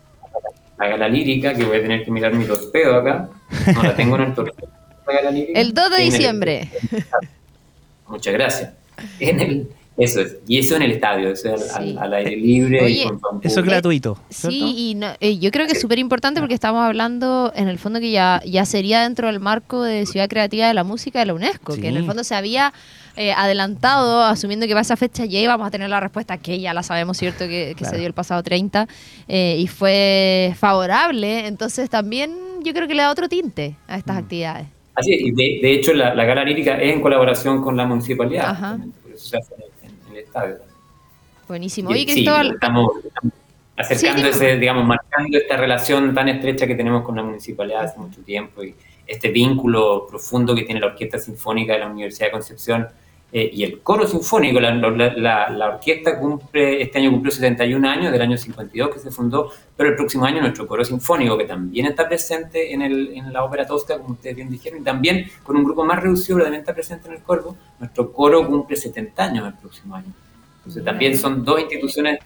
[0.78, 3.30] La gala lírica, que voy a tener que mirar mi torpedo acá.
[3.74, 4.68] No la tengo en el torpedo.
[5.08, 5.58] La gala lírica.
[5.62, 6.70] El 2 de el- diciembre.
[8.10, 8.74] Muchas gracias.
[9.22, 10.38] En el, eso es.
[10.48, 11.92] Y eso en el estadio, eso es al, Sí.
[11.98, 12.84] al- al aire libre.
[12.84, 14.18] Oye, y con- Eso es gratuito.
[14.30, 14.50] ¿cierto?
[14.56, 17.80] Sí, y no- eh, yo creo que es súper importante porque estamos hablando en el
[17.80, 21.26] fondo que ya, ya sería dentro del marco de Ciudad Creativa de la Música de
[21.26, 22.74] la UNESCO, que en el fondo se había
[23.20, 26.72] eh, adelantado, asumiendo que para esa fecha ya íbamos a tener la respuesta que ya
[26.76, 27.46] la sabemos, ¿cierto?
[27.48, 27.94] Que, que Claro.
[27.96, 28.88] se dio el pasado 30
[29.28, 32.30] eh, y fue favorable, entonces también
[32.64, 34.20] yo creo que le da otro tinte a estas Mm.
[34.20, 34.68] actividades.
[34.94, 37.88] Así es, y de, de hecho la, la gala lírica es en colaboración con la
[37.88, 38.54] municipalidad, Ajá.
[38.74, 39.54] justamente, por eso se hace
[41.48, 41.90] Buenísimo.
[41.92, 43.34] Y- Oye, sí, Cristóbal, estamos, estamos
[43.78, 48.00] acercando Sí, ese, digamos, marcando esta relación tan estrecha que tenemos con la municipalidad hace
[48.00, 48.76] mucho tiempo y
[49.06, 52.88] este vínculo profundo que tiene la Orquesta Sinfónica de la Universidad de Concepción
[53.32, 54.60] eh, y el coro sinfónico.
[54.60, 59.00] La, la- la- la orquesta cumple, este año cumplió 71 años, del año 52 que
[59.00, 63.10] se fundó, pero el próximo año nuestro coro sinfónico, que también está presente en, el,
[63.16, 66.36] en la ópera tosca, como ustedes bien dijeron, y también con un grupo más reducido,
[66.38, 70.12] pero también está presente en el Corvo, nuestro coro cumple 70 años el próximo año.
[70.68, 72.20] Entonces también son dos instituciones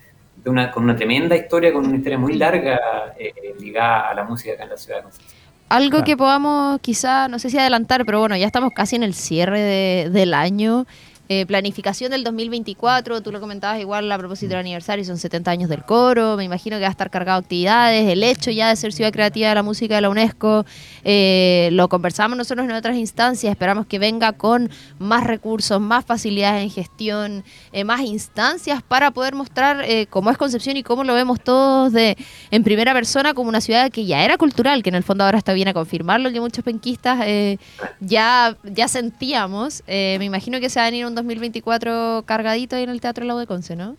[0.43, 4.13] de una, con una tremenda historia, con una historia muy larga eh, eh, ligada a
[4.15, 5.41] la música acá en la ciudad de Concepción.
[5.69, 6.03] Algo Claro.
[6.05, 9.59] que podamos quizá, no sé si adelantar, pero bueno, ya estamos casi en el cierre
[9.61, 10.85] de- del año.
[11.33, 15.69] Eh, planificación del 2024, tú lo comentabas igual a propósito del aniversario, son 70 años
[15.69, 18.75] del coro, me imagino que va a estar cargado de actividades, el hecho ya de
[18.75, 20.65] ser ciudad creativa de la música de la UNESCO,
[21.05, 24.69] eh, lo conversamos nosotros en otras instancias, esperamos que venga con
[24.99, 30.75] más recursos, más facilidades en gestión, eh, más instancias para poder mostrar cómo es Concepción
[30.75, 32.17] y cómo lo vemos todos de
[32.49, 35.37] en primera persona como una ciudad que ya era cultural, que en el fondo ahora
[35.37, 37.25] está bien a confirmar lo que muchos penquistas
[38.01, 39.81] ya, ya sentíamos.
[39.87, 43.39] Me imagino que se va a venir un 2024 cargadito ahí en el Teatro Lago
[43.39, 43.97] de Conce, ¿no?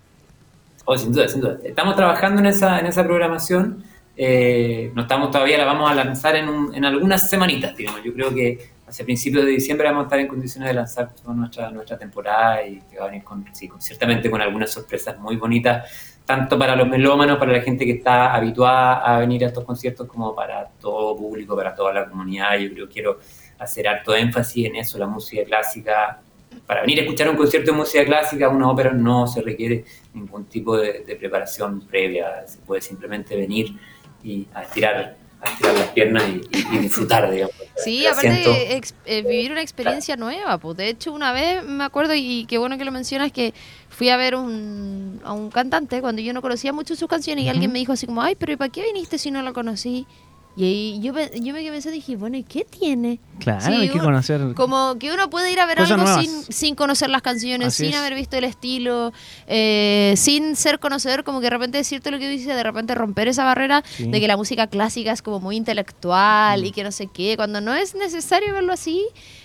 [0.84, 1.58] Oh, sin duda, sin duda.
[1.64, 3.84] Estamos trabajando en esa, en esa programación.
[4.16, 8.02] Eh, no estamos todavía, la vamos a lanzar en, un- en algunas semanitas, digamos.
[8.02, 11.34] Yo creo que hacia principios de diciembre vamos a estar en condiciones de lanzar toda
[11.34, 15.18] nuestra, nuestra temporada y que va a venir con, sí, con- ciertamente con algunas sorpresas
[15.18, 19.48] muy bonitas, tanto para los melómanos, para la gente que está habituada a venir a
[19.48, 22.58] estos conciertos, como para todo público, para toda la comunidad.
[22.58, 23.18] Yo creo que quiero
[23.58, 26.20] hacer harto énfasis en eso, la música clásica.
[26.66, 29.84] Para venir a escuchar un concierto de música clásica, una ópera, no se requiere
[30.14, 32.46] ningún tipo de, de preparación previa.
[32.46, 33.76] Se puede simplemente venir
[34.22, 37.54] y a estirar, a estirar las piernas y, y- y disfrutar, digamos.
[37.76, 38.28] Sí, aparte
[38.68, 42.46] de ex- eh, vivir una experiencia nueva, pues de hecho una vez me acuerdo y
[42.46, 43.54] qué bueno que lo mencionas que
[43.88, 47.48] fui a ver un, a un cantante cuando yo no conocía mucho sus canciones y
[47.48, 50.06] alguien me dijo así como, ay, pero ¿y para qué viniste si no lo conocí?
[50.54, 53.20] Y ahí yo, yo me quedé pensando y dije, bueno, ¿y qué tiene?
[53.38, 54.52] Claro, Sí, hay que conocer.
[54.54, 57.84] Como que uno puede ir a ver Cosas algo sin, sin conocer las canciones, Así
[57.84, 57.98] sin es.
[57.98, 59.12] haber visto el estilo,
[59.46, 63.28] eh, sin ser conocedor, como que de repente decirte lo que dice, de repente romper
[63.28, 64.04] esa barrera Sí.
[64.10, 66.66] de que la música clásica es como muy intelectual Mm.
[66.66, 69.02] y que no sé qué, cuando no es necesario verlo así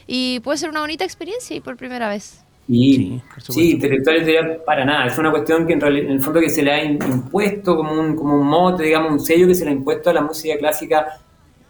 [0.07, 2.41] y puede ser una bonita experiencia y por primera vez.
[2.69, 5.05] Y, Sí, sí, intelectual para nada.
[5.07, 7.93] Es una cuestión que en, reali- en el fondo que se le ha impuesto como
[7.93, 10.57] un, como un mote, digamos, un sello que se le ha impuesto a la música
[10.57, 11.07] clásica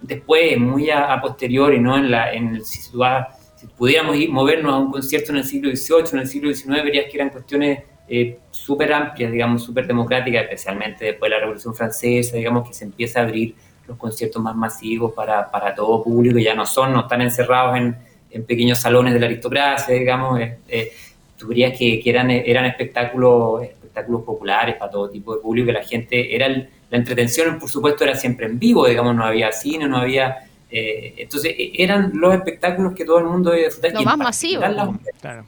[0.01, 1.97] después, muy a, a posteriori, ¿no?
[1.97, 5.69] En la, en el, si, si pudiéramos ir, movernos a un concierto en el siglo
[5.69, 10.43] XVIII, en el siglo XIX, verías que eran cuestiones eh, súper amplias, digamos, súper democráticas,
[10.43, 13.55] especialmente después de la Revolución Francesa, digamos, que se empieza a abrir
[13.87, 17.95] los conciertos más masivos para, para todo público, ya no son, no están encerrados en,
[18.31, 20.91] en pequeños salones de la aristocracia, digamos, eh, eh,
[21.37, 25.73] tú verías que, que eran, eran espectáculos, espectáculos populares para todo tipo de público, que
[25.73, 29.51] la gente, era el- la entretención, por supuesto, era siempre en vivo, digamos, no había
[29.51, 30.37] cine, no había...
[30.71, 33.91] eh, entonces, eh, eran los espectáculos que todo el mundo debe disfrutar.
[33.93, 34.61] Lo más masivo.
[34.61, 35.15] las óperas.
[35.21, 35.45] Claro.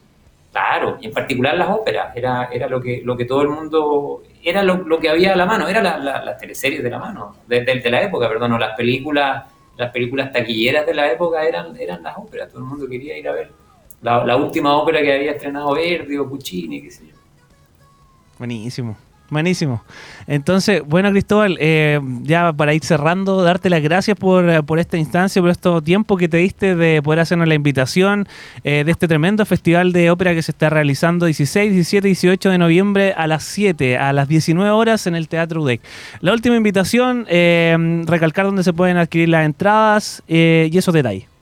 [0.52, 4.24] Claro, y en particular las óperas, era, era lo, que, lo que todo el mundo,
[4.44, 6.98] era lo, lo que había a la mano, era la- la- las teleseries de la
[6.98, 9.44] mano, de, de- de la época, perdón, o las películas,
[9.80, 13.26] las películas taquilleras de la época eran, eran las óperas, todo el mundo quería ir
[13.30, 13.50] a ver
[14.02, 17.16] la, la última ópera que había estrenado Verdi o Puccini, qué sé yo.
[18.38, 18.98] Buenísimo.
[19.30, 19.84] Buenísimo.
[20.26, 24.98] Entonces, bueno, Cristóbal, eh, ya para ir cerrando, darte las gracias por, eh, por esta
[24.98, 28.28] instancia, por este tiempo que te diste de poder hacernos la invitación
[28.64, 32.50] eh, de este tremendo festival de ópera que se está realizando 16, 17 y 18
[32.50, 35.82] de noviembre a las 7, a las 19 horas en el Teatro UDEC.
[36.22, 41.39] La última invitación, eh, recalcar dónde se pueden adquirir las entradas eh, y esos detalles.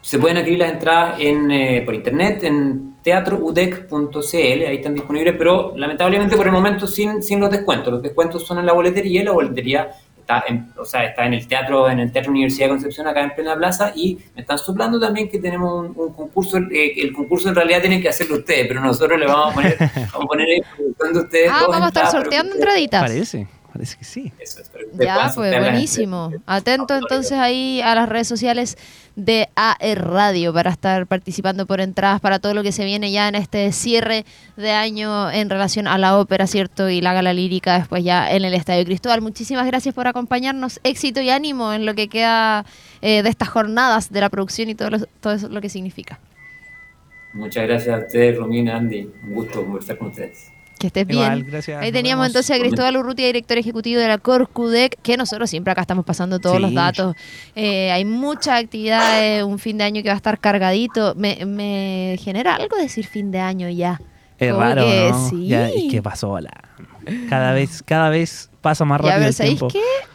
[0.00, 5.72] Se pueden adquirir las entradas en, eh, por internet en teatroudec.cl, ahí están disponibles, pero
[5.76, 7.92] lamentablemente por el momento sin, sin los descuentos.
[7.92, 9.90] Los descuentos son en la boletería y la boletería
[10.20, 13.22] está en, o sea, está en el teatro, en el Teatro Universidad de Concepción, acá
[13.22, 17.12] en plena plaza, y me están soplando también que tenemos un, un concurso, eh, el
[17.12, 19.76] concurso en realidad tienen que hacerlo ustedes, pero nosotros le vamos a poner,
[20.12, 20.62] vamos a poner ahí
[20.96, 23.02] cuando ustedes Ah, vamos a estar entradas, sorteando entraditas.
[23.02, 24.32] Parece, parece que sí.
[24.38, 26.32] Eso es, Ya, pues buenísimo.
[26.46, 28.76] Atento entonces ahí a las redes sociales
[29.16, 33.28] de AR Radio para estar participando por entradas para todo lo que se viene ya
[33.28, 34.24] en este cierre
[34.56, 36.88] de año en relación a la ópera, ¿cierto?
[36.88, 39.20] Y la gala lírica después ya en el Estadio Cristóbal.
[39.20, 40.80] Muchísimas gracias por acompañarnos.
[40.84, 42.64] Éxito y ánimo en lo que queda
[43.02, 46.18] eh, de estas jornadas de la producción y todo, lo- todo eso lo que significa.
[47.32, 49.08] Muchas gracias a ustedes, Romina, Andy.
[49.24, 50.50] Un gusto conversar con ustedes.
[50.80, 51.50] Que estés Igual, bien.
[51.52, 55.70] gracias, Ahí teníamos entonces a Cristóbal Urrutia, director ejecutivo de la Corcudec, que nosotros siempre
[55.72, 56.62] acá estamos pasando todos Sí.
[56.62, 57.14] los datos.
[57.54, 61.14] Eh, hay muchas actividades, un fin de año que va a estar cargadito.
[61.16, 64.00] Me, me genera algo decir fin de año ya.
[64.38, 65.28] Es Como raro, que ¿no?
[65.28, 65.48] sí.
[65.48, 66.50] Ya, es que pasó la...
[67.28, 69.68] Cada vez, cada vez pasa más rápido el ¿sabéis tiempo.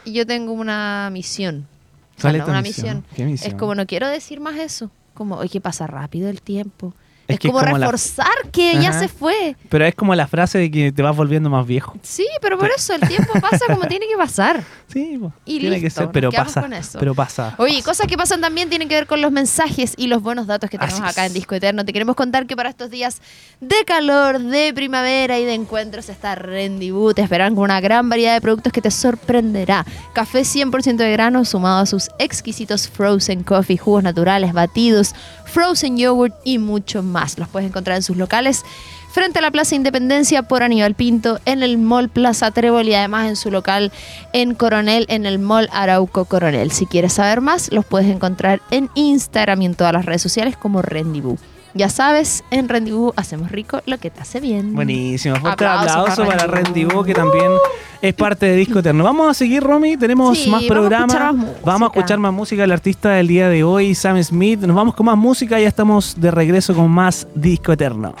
[0.04, 0.10] qué?
[0.10, 1.68] Yo tengo una misión.
[2.16, 2.96] O sea, ¿Cuál es no, tu una misión?
[2.96, 3.04] misión.
[3.14, 3.52] ¿Qué misión?
[3.52, 4.90] Es como no quiero decir más eso.
[5.14, 6.92] Como, oye, que pasa rápido el tiempo.
[7.28, 9.00] Es Es, que es como, la- reforzar que ya Ajá.
[9.00, 9.56] se fue.
[9.68, 11.96] Pero es como la frase de que te vas volviendo más viejo.
[12.02, 14.62] Sí, pero por eso el tiempo pasa como tiene que pasar.
[14.92, 16.60] Sí, Y tiene que listo, ser, nos pero pasa.
[16.62, 16.98] con eso.
[17.00, 17.54] Pero pasa.
[17.58, 20.70] Oye, cosas que pasan también tienen que ver con los mensajes y los buenos datos
[20.70, 21.30] que tenemos Así acá es.
[21.30, 21.84] en Disco Eterno.
[21.84, 23.20] Te queremos contar que para estos días
[23.60, 27.12] de calor, de primavera y de encuentros está Rendibu.
[27.14, 29.84] Te esperan con una gran variedad de productos que te sorprenderá.
[30.12, 35.14] Café 100% de grano sumado a sus exquisitos frozen coffee, jugos naturales, batidos,
[35.46, 37.38] frozen yogurt y mucho más.
[37.38, 38.64] Los puedes encontrar en sus locales
[39.10, 43.28] frente a la Plaza Independencia por Aníbal Pinto, en el Mall Plaza Trébol y además
[43.28, 43.90] en su local
[44.34, 46.70] en Coronel, en el Mall Arauco Coronel.
[46.70, 50.56] Si quieres saber más, los puedes encontrar en Instagram y en todas las redes sociales
[50.58, 51.38] como Rendibú.
[51.76, 54.74] Ya sabes, en Rendibú hacemos rico lo que te hace bien.
[54.74, 56.46] Buenísimo, fuerte Aplausos aplauso para.
[56.46, 57.52] Rendivo, que también
[58.00, 59.04] es parte de Disco Eterno.
[59.04, 61.34] Vamos a seguir, Romy, tenemos Sí, más programas.
[61.62, 62.64] Vamos a escuchar más música.
[62.64, 64.60] El artista del día de hoy, Sam Smith.
[64.60, 68.14] Nos vamos con más música, ya estamos de regreso con más Disco Eterno.